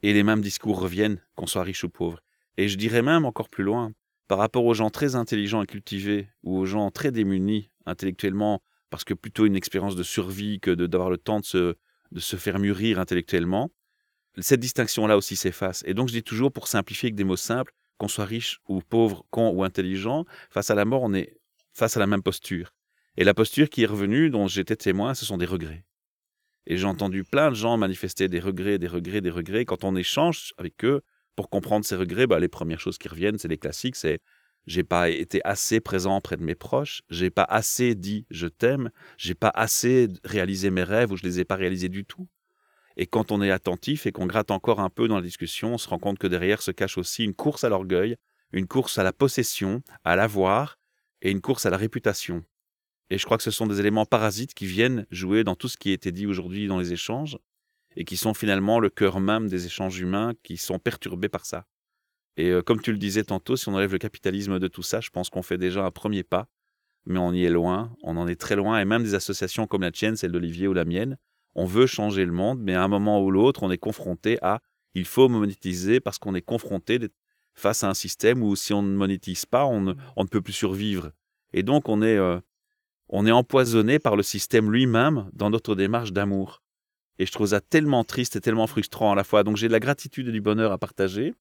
[0.02, 2.20] Et les mêmes discours reviennent, qu'on soit riche ou pauvre.
[2.58, 3.92] Et je dirais même encore plus loin,
[4.28, 9.04] par rapport aux gens très intelligents et cultivés, ou aux gens très démunis intellectuellement, parce
[9.04, 11.74] que plutôt une expérience de survie que d'avoir le temps de se,
[12.12, 13.70] de se faire mûrir intellectuellement,
[14.38, 15.82] cette distinction-là aussi s'efface.
[15.86, 18.80] Et donc je dis toujours, pour simplifier avec des mots simples, qu'on soit riche ou
[18.80, 21.38] pauvre, con ou intelligent, face à la mort, on est
[21.72, 22.72] face à la même posture.
[23.16, 25.84] Et la posture qui est revenue, dont j'étais témoin, ce sont des regrets.
[26.66, 29.64] Et j'ai entendu plein de gens manifester des regrets, des regrets, des regrets.
[29.64, 31.02] Quand on échange avec eux
[31.36, 34.20] pour comprendre ces regrets, bah, les premières choses qui reviennent, c'est les classiques, c'est
[34.66, 38.90] j'ai pas été assez présent près de mes proches, j'ai pas assez dit je t'aime,
[39.16, 42.28] j'ai pas assez réalisé mes rêves ou je les ai pas réalisés du tout.
[42.96, 45.78] Et quand on est attentif et qu'on gratte encore un peu dans la discussion, on
[45.78, 48.16] se rend compte que derrière se cache aussi une course à l'orgueil,
[48.52, 50.78] une course à la possession, à l'avoir
[51.22, 52.44] et une course à la réputation.
[53.10, 55.76] Et je crois que ce sont des éléments parasites qui viennent jouer dans tout ce
[55.76, 57.38] qui a été dit aujourd'hui dans les échanges
[57.96, 61.66] et qui sont finalement le cœur même des échanges humains qui sont perturbés par ça.
[62.36, 65.00] Et euh, comme tu le disais tantôt, si on enlève le capitalisme de tout ça,
[65.00, 66.48] je pense qu'on fait déjà un premier pas,
[67.06, 69.82] mais on y est loin, on en est très loin, et même des associations comme
[69.82, 71.16] la tienne, celle d'Olivier ou la mienne,
[71.54, 74.60] on veut changer le monde, mais à un moment ou l'autre, on est confronté à
[74.94, 76.98] il faut monétiser parce qu'on est confronté
[77.54, 81.12] face à un système où si on ne monétise pas, on ne, peut plus survivre.
[81.52, 82.40] Et donc on est, euh,
[83.08, 86.62] on est empoisonné par le système lui-même dans notre démarche d'amour.
[87.18, 89.42] Et je trouve ça tellement triste et tellement frustrant à la fois.
[89.42, 91.34] Donc j'ai de la gratitude et du bonheur à partager,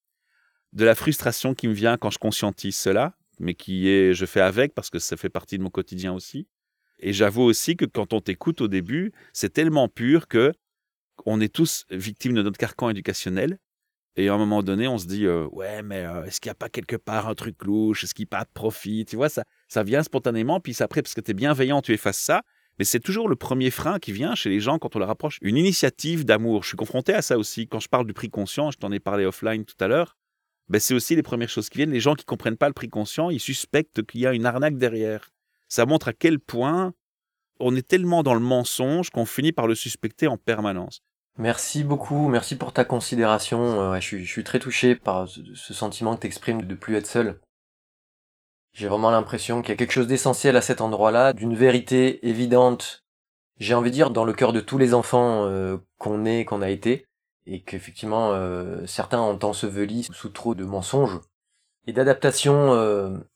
[0.76, 4.42] de la frustration qui me vient quand je conscientise cela, mais qui est, je fais
[4.42, 6.48] avec parce que ça fait partie de mon quotidien aussi.
[6.98, 10.52] Et j'avoue aussi que quand on t'écoute au début, c'est tellement pur que
[11.24, 13.58] on est tous victimes de notre carcan éducationnel.
[14.16, 16.52] Et à un moment donné, on se dit euh, ouais, mais euh, est-ce qu'il n'y
[16.52, 18.04] a pas quelque part un truc louche?
[18.04, 19.06] Est-ce qu'il n'y a pas de profit?
[19.06, 20.60] Tu vois, ça, ça vient spontanément.
[20.60, 22.42] Puis après, parce que tu es bienveillant, tu effaces ça.
[22.78, 25.38] Mais c'est toujours le premier frein qui vient chez les gens quand on leur approche
[25.40, 26.64] une initiative d'amour.
[26.64, 27.66] Je suis confronté à ça aussi.
[27.66, 30.18] Quand je parle du prix conscient, je t'en ai parlé offline tout à l'heure,
[30.68, 31.92] ben c'est aussi les premières choses qui viennent.
[31.92, 34.78] Les gens qui comprennent pas le prix conscient, ils suspectent qu'il y a une arnaque
[34.78, 35.30] derrière.
[35.68, 36.92] Ça montre à quel point
[37.60, 41.02] on est tellement dans le mensonge qu'on finit par le suspecter en permanence.
[41.38, 43.92] Merci beaucoup, merci pour ta considération.
[43.92, 47.06] Euh, je, suis, très touché par ce, sentiment que tu exprimes de ne plus être
[47.06, 47.40] seul.
[48.72, 53.04] J'ai vraiment l'impression qu'il y a quelque chose d'essentiel à cet endroit-là, d'une vérité évidente,
[53.58, 56.62] j'ai envie de dire, dans le cœur de tous les enfants euh, qu'on est, qu'on
[56.62, 57.06] a été,
[57.46, 61.20] et qu'effectivement euh, certains ont enseveli sous trop de mensonges
[61.86, 62.72] et d'adaptation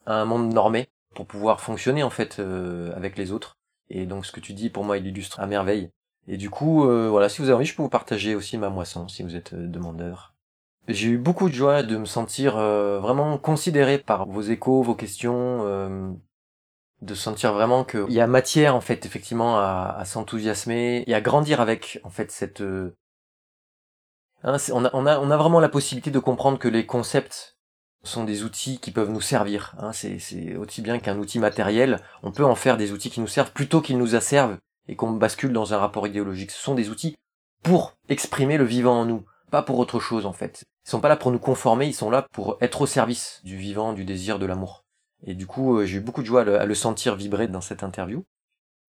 [0.07, 2.43] à un monde normé pour pouvoir fonctionner en fait
[2.97, 3.57] avec les autres.
[3.91, 5.91] Et donc ce que tu dis pour moi il illustre à merveille.
[6.29, 8.69] Et du coup, euh, voilà, si vous avez envie, je peux vous partager aussi ma
[8.69, 10.33] moisson, si vous êtes euh, demandeur.
[10.89, 14.95] J'ai eu beaucoup de joie de me sentir euh, vraiment considéré par vos échos, vos
[14.95, 16.19] questions,
[17.03, 21.61] de sentir vraiment qu'il y a matière, en fait, effectivement, à, s'enthousiasmer et à grandir
[21.61, 22.63] avec, en fait, cette...
[24.43, 27.59] Hein, on, a, vraiment la possibilité de comprendre que les concepts
[28.03, 29.75] sont des outils qui peuvent nous servir.
[29.79, 33.27] Hein, c'est aussi bien qu'un outil matériel, on peut en faire des outils qui nous
[33.27, 36.51] servent plutôt qu'ils nous asservent et qu'on bascule dans un rapport idéologique.
[36.51, 37.17] Ce sont des outils
[37.63, 40.65] pour exprimer le vivant en nous, pas pour autre chose en fait.
[40.87, 43.57] Ils sont pas là pour nous conformer, ils sont là pour être au service du
[43.57, 44.85] vivant, du désir, de l'amour.
[45.27, 47.83] Et du coup, euh, j'ai eu beaucoup de joie à le, sentir vibrer dans cette
[47.83, 48.25] interview.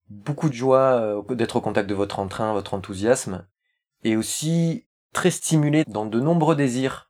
[0.09, 3.45] Beaucoup de joie euh, d'être au contact de votre entrain, votre enthousiasme,
[4.05, 7.09] et aussi très stimulé dans de nombreux désirs.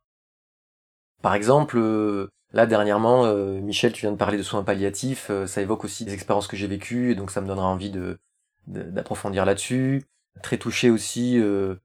[1.22, 5.84] Par exemple, euh, là dernièrement, Michel, tu viens de parler de soins palliatifs, ça évoque
[5.84, 8.18] aussi des expériences que j'ai vécues, et donc ça me donnera envie de,
[8.66, 10.04] d'approfondir là-dessus.
[10.42, 11.76] Très touché aussi, euh,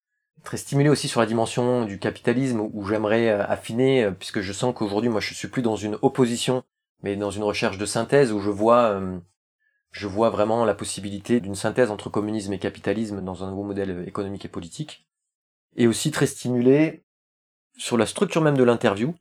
[0.43, 4.53] très stimulé aussi sur la dimension du capitalisme où j'aimerais euh, affiner, euh, puisque je
[4.53, 6.63] sens qu'aujourd'hui moi je suis plus dans une opposition,
[7.03, 8.99] mais dans une recherche de synthèse où je vois,
[9.91, 14.03] je vois vraiment la possibilité d'une synthèse entre communisme et capitalisme dans un nouveau modèle
[14.07, 15.07] économique et politique.
[15.77, 17.03] Et aussi très stimulé
[17.77, 19.15] sur la structure même de l'interview,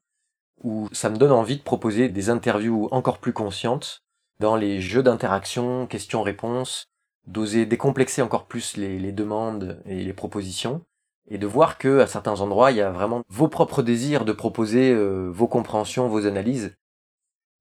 [0.63, 4.03] où ça me donne envie de proposer des interviews encore plus conscientes
[4.41, 6.89] dans les jeux d'interaction, questions-réponses,
[7.27, 10.85] d'oser décomplexer encore plus les, demandes et les propositions
[11.29, 14.33] et de voir que à certains endroits il y a vraiment vos propres désirs de
[14.33, 16.77] proposer euh, vos compréhensions, vos analyses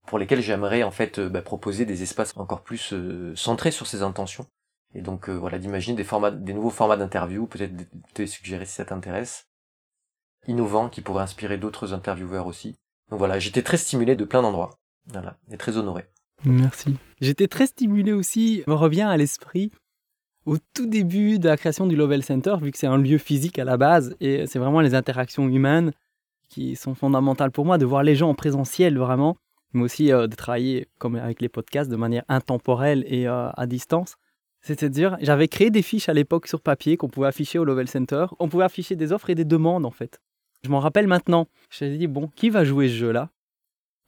[0.05, 3.87] pour lesquelles j'aimerais en fait euh, bah, proposer des espaces encore plus euh, centrés sur
[3.87, 4.45] ces intentions
[4.93, 7.73] et donc voilà d'imaginer des nouveaux formats d'interview peut-être
[8.15, 9.47] de suggérer si ça t'intéresse
[10.47, 12.75] innovants qui pourraient inspirer d'autres intervieweurs aussi
[13.09, 14.77] donc voilà j'étais très stimulé de plein d'endroits
[15.07, 16.05] voilà et très honoré
[16.43, 16.95] Merci.
[17.21, 19.71] J'étais très stimulé aussi, me revient à l'esprit
[20.45, 23.57] au tout début de la création du Lovell Center, vu que c'est un lieu physique
[23.57, 25.91] à la base, et c'est vraiment les interactions humaines
[26.49, 29.37] qui sont fondamentales pour moi, de voir les gens en présentiel vraiment,
[29.73, 33.65] mais aussi euh, de travailler, comme avec les podcasts, de manière intemporelle et euh, à
[33.65, 34.17] distance.
[34.65, 38.25] C'est-à-dire, j'avais créé des fiches à l'époque sur papier qu'on pouvait afficher au Lovell Center.
[38.39, 40.19] On pouvait afficher des offres et des demandes, en fait.
[40.63, 41.45] Je m'en rappelle maintenant.
[41.69, 43.29] Je me dit, bon, qui va jouer ce jeu-là?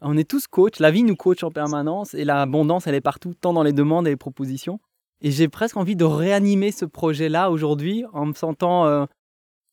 [0.00, 3.34] On est tous coachs, la vie nous coach en permanence et l'abondance, elle est partout,
[3.40, 4.80] tant dans les demandes et les propositions.
[5.20, 9.06] Et j'ai presque envie de réanimer ce projet-là aujourd'hui en me sentant euh,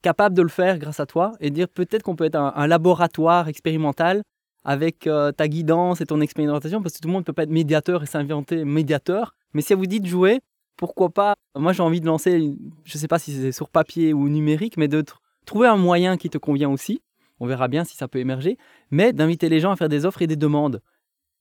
[0.03, 3.47] capable de le faire grâce à toi et dire peut-être qu'on peut être un, laboratoire
[3.47, 4.21] expérimental
[4.63, 7.43] avec euh, ta guidance et ton expérimentation parce que tout le monde ne peut pas
[7.43, 9.33] être médiateur et s'inventer médiateur.
[9.53, 10.41] Mais si vous dites jouer,
[10.77, 12.53] pourquoi pas Moi j'ai envie de lancer,
[12.83, 15.03] je ne sais pas si c'est sur papier ou numérique, mais de
[15.45, 17.01] trouver un moyen qui te convient aussi.
[17.39, 18.57] On verra bien si ça peut émerger,
[18.91, 20.81] mais d'inviter les gens à faire des offres et des demandes,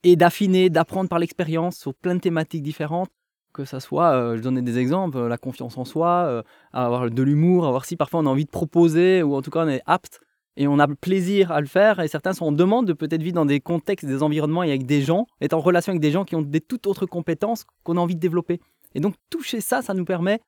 [0.03, 3.11] et d'affiner, d'apprendre par l'expérience sur plein de thématiques différentes,
[3.53, 7.23] que ça soit, euh, je donnais des exemples, la confiance en soi, euh, avoir de
[7.23, 9.83] l'humour, avoir si parfois on a envie de proposer, ou en tout cas on est
[9.87, 10.21] apte,
[10.57, 13.35] et on a plaisir à le faire, et certains sont en demande de peut-être vivre
[13.35, 16.25] dans des contextes, des environnements et avec des gens, être en relation avec des gens
[16.25, 18.61] qui ont des toutes autres compétences qu'on a envie de développer.
[18.95, 20.41] Et donc toucher ça, ça nous permet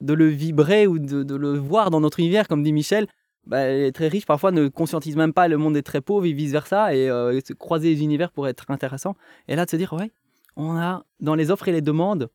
[0.00, 3.06] de le vibrer ou de, le voir dans notre univers, comme dit Michel,
[3.46, 6.32] bah, les très riches parfois ne conscientisent même pas le monde des très pauvres et
[6.32, 9.16] vice versa et euh, croiser les univers pourrait être intéressant.
[9.48, 10.10] Et là de se dire ouais
[10.54, 12.28] on a dans les offres et les demandes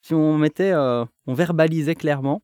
[0.00, 2.40] si on mettait euh, on verbalisait clairement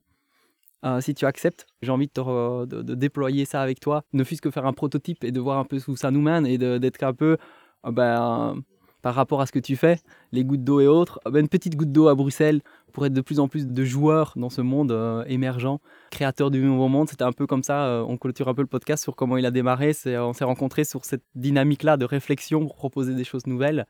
[0.84, 4.05] euh, si tu acceptes j'ai envie de, de, déployer ça avec toi.
[4.12, 6.46] Ne fût-ce que faire un prototype et de voir un peu où ça nous mène
[6.46, 7.38] et d'être un peu
[7.84, 8.62] ben,
[9.05, 9.98] par rapport à ce que tu fais
[10.32, 13.20] les gouttes d'eau et autres ben, une petite goutte d'eau à Bruxelles pour être de
[13.20, 15.78] plus en plus de joueurs dans ce monde euh, émergent,
[16.11, 17.11] créateur du nouveau monde.
[17.11, 19.44] C'était un peu comme ça, euh, on clôture un peu le podcast sur comment il
[19.44, 19.92] a démarré.
[20.07, 23.84] on s'est rencontrés sur cette dynamique-là de réflexion pour proposer des choses nouvelles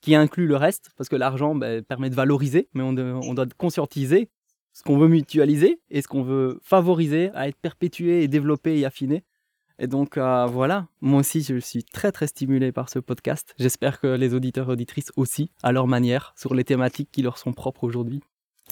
[0.00, 3.46] qui inclut le reste, parce que l'argent ben, permet de valoriser, mais on, on doit
[3.56, 4.30] conscientiser
[4.72, 8.84] ce qu'on veut mutualiser et ce qu'on veut favoriser à être perpétué et développé et
[8.84, 9.22] affiné.
[9.78, 13.54] Et donc euh, voilà, moi aussi je suis très très stimulé par ce podcast.
[13.58, 17.38] J'espère que les auditeurs et auditrices aussi, à leur manière, sur les thématiques qui leur
[17.38, 18.22] sont propres aujourd'hui.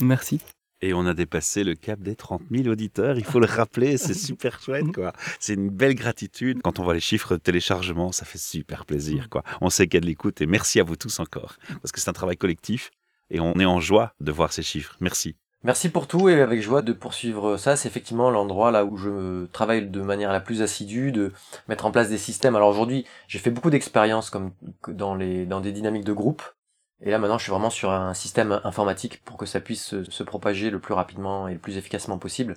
[0.00, 0.40] Merci.
[0.80, 4.12] Et on a dépassé le cap des 30 000 auditeurs, il faut le rappeler, c'est
[4.12, 5.12] super chouette, quoi.
[5.40, 6.60] C'est une belle gratitude.
[6.62, 9.44] Quand on voit les chiffres de téléchargement, ça fait super plaisir, quoi.
[9.62, 11.56] On sait qu'il y a de l'écoute et merci à vous tous encore.
[11.80, 12.90] Parce que c'est un travail collectif
[13.30, 14.96] et on est en joie de voir ces chiffres.
[15.00, 15.36] Merci.
[15.64, 17.74] Merci pour tout et avec joie de poursuivre ça.
[17.74, 21.32] C'est effectivement l'endroit là où je travaille de manière la plus assidue, de
[21.68, 22.54] mettre en place des systèmes.
[22.54, 24.52] Alors aujourd'hui, j'ai fait beaucoup d'expériences comme
[24.88, 26.42] dans les dans des dynamiques de groupe.
[27.00, 30.22] Et là maintenant, je suis vraiment sur un système informatique pour que ça puisse se,
[30.22, 32.56] propager le plus rapidement et le plus efficacement possible,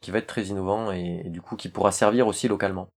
[0.00, 2.88] qui va être très innovant et, du coup qui pourra servir aussi localement.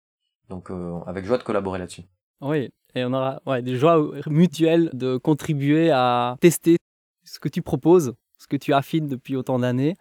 [0.49, 2.03] Donc euh, avec joie de collaborer là-dessus.
[2.41, 6.77] Oui, et on aura ouais, des joies mutuelles de contribuer à tester
[7.23, 8.15] ce que tu proposes
[8.51, 9.95] que tu affines depuis autant d'années,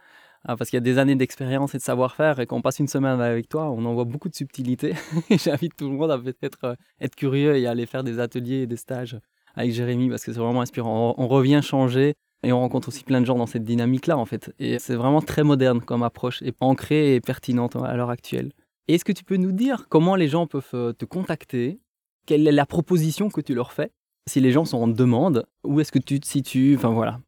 [0.44, 2.80] hein, parce qu'il y a des années d'expérience et de savoir-faire, et quand on passe
[2.80, 4.94] une semaine avec toi, on en voit beaucoup de subtilités.
[5.30, 8.66] J'invite tout le monde à peut-être euh, être curieux et aller faire des ateliers et
[8.66, 9.18] des stages
[9.54, 11.14] avec Jérémy, parce que c'est vraiment inspirant.
[11.16, 14.52] On, revient changer, et on rencontre aussi plein de gens dans cette dynamique-là, en fait.
[14.58, 18.52] Et c'est vraiment très moderne comme approche, et ancrée et pertinente à l'heure actuelle.
[18.88, 21.80] Est-ce que tu peux nous dire comment les gens peuvent euh, te contacter?
[22.26, 23.92] Quelle est la proposition que tu leur fais?
[24.28, 26.74] Si les gens sont en demande, où est-ce que tu te situes?
[26.76, 27.20] Enfin voilà,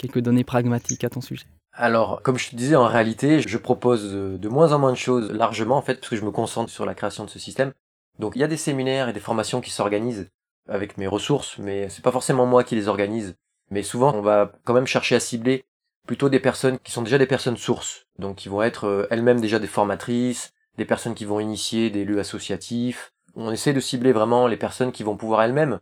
[0.00, 4.12] quelques données pragmatiques à ton sujet alors, comme je te disais, en réalité, je propose
[4.12, 6.84] de moins en moins de choses largement, en fait, parce que je me concentre sur
[6.84, 7.72] la création de ce système.
[8.18, 10.28] Donc, il y a des séminaires et des formations qui s'organisent
[10.68, 13.36] avec mes ressources, mais c'est pas forcément moi qui les organise.
[13.70, 15.64] Mais souvent, on va quand même chercher à cibler
[16.06, 19.40] plutôt des personnes qui sont déjà des personnes sources, donc qui vont être euh, elles-mêmes
[19.40, 23.12] déjà des formatrices, des personnes qui vont initier des lieux associatifs.
[23.36, 25.78] On essaie de cibler vraiment les personnes qui vont pouvoir elles-mêmes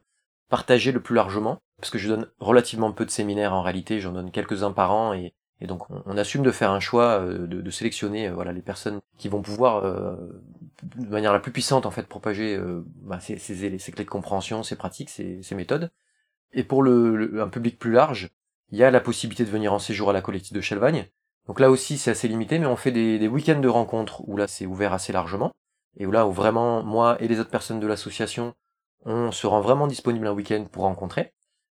[0.51, 4.12] partager le plus largement parce que je donne relativement peu de séminaires en réalité, j'en
[4.12, 8.29] donne quelques-uns par an et, donc on, assume de faire un choix, euh, de, sélectionner
[8.29, 10.14] euh, voilà les personnes qui vont pouvoir euh,
[10.85, 12.57] de manière la plus puissante en fait propager
[13.03, 15.91] bah, ces, clés de compréhension, ces pratiques, ces, méthodes.
[16.53, 18.31] Et pour le, un public plus large,
[18.70, 21.07] il y a la possibilité de venir en séjour à la collective de Chalvagne.
[21.49, 24.37] Donc là aussi c'est assez limité, mais on fait des, des week-ends de rencontres où
[24.37, 25.53] là c'est ouvert assez largement
[25.97, 28.55] et où là où vraiment moi et les autres personnes de l'association
[29.05, 31.33] on se rend vraiment disponible un week-end pour rencontrer.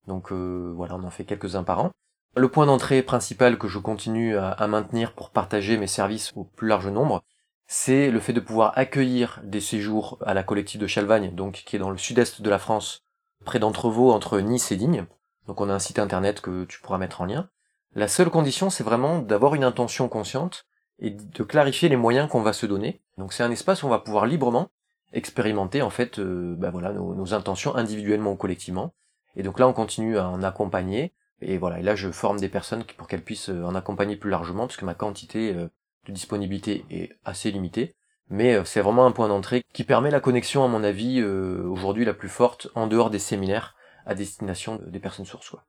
[0.08, 1.92] Donc euh, voilà, on en fait quelques-uns par an.
[2.36, 6.68] Le point d'entrée principal que je continue à, maintenir pour partager mes services au plus
[6.68, 7.24] large nombre,
[7.68, 11.76] c'est le fait de pouvoir accueillir des séjours à la collective de Chalvagne, donc qui
[11.76, 13.04] est dans le sud-est de la France,
[13.46, 15.06] près d'Entrevaux, entre Nice et Digne.
[15.48, 17.50] Donc on a un site internet que tu pourras mettre en lien.
[17.94, 20.66] La seule condition, c'est vraiment d'avoir une intention consciente
[20.98, 23.02] et de clarifier les moyens qu'on va se donner.
[23.20, 24.70] Donc c'est un espace où on va pouvoir librement
[25.14, 28.94] expérimenter en fait euh, bah voilà nos, nos, intentions individuellement ou collectivement
[29.36, 31.14] et donc là, on continue à en accompagner.
[31.42, 34.30] Et voilà, et là, je forme des personnes pour qu'elles puissent euh, en accompagner plus
[34.30, 35.68] largement, puisque ma quantité euh,
[36.08, 37.96] de disponibilité est assez limitée.
[38.30, 42.06] Mais euh, c'est vraiment un point d'entrée qui permet la connexion, à mon avis, aujourd'hui
[42.06, 43.76] la plus forte, en dehors des séminaires,
[44.06, 45.50] à destination des personnes sources.
[45.50, 45.66] Quoi.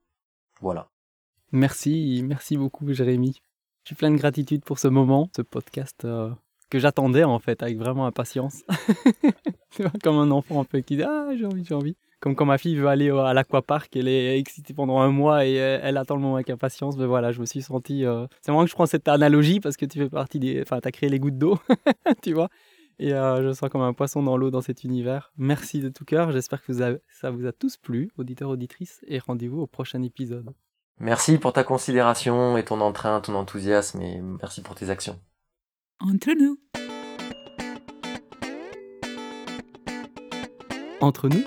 [0.60, 0.88] Voilà.
[1.52, 3.42] Merci, merci beaucoup, Jérémy.
[3.82, 6.06] Je suis plein de gratitude pour ce moment, ce podcast
[6.70, 8.62] que j'attendais en fait, avec vraiment impatience.
[10.02, 11.96] Comme un enfant un peu qui dit Ah, j'ai envie, j'ai envie.
[12.24, 15.56] Comme quand ma fille veut aller à l'aquapark, elle est excitée pendant un mois et
[15.56, 16.96] elle, attend le moment avec impatience.
[16.96, 18.06] Mais voilà, je me suis senti.
[18.06, 20.62] Euh, c'est vraiment que je prends cette analogie parce que tu fais partie des.
[20.62, 21.58] Enfin, tu as créé les gouttes d'eau,
[22.22, 22.48] tu vois.
[22.98, 25.34] Et euh, je sens comme un poisson dans l'eau dans cet univers.
[25.36, 26.32] Merci de tout cœur.
[26.32, 29.02] J'espère que ça vous a tous plu, auditeurs, auditrices.
[29.06, 30.48] Et rendez-vous au prochain épisode.
[31.00, 34.00] Merci pour ta considération et ton entrain, ton enthousiasme.
[34.00, 35.20] Et merci pour tes actions.
[36.00, 36.58] Entre nous.
[41.02, 41.44] Entre nous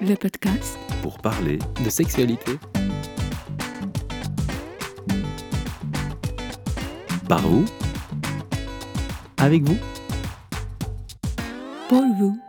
[0.00, 2.58] le podcast pour parler de sexualité.
[7.28, 7.64] Par vous.
[9.38, 9.76] Avec vous.
[11.88, 12.43] Pour vous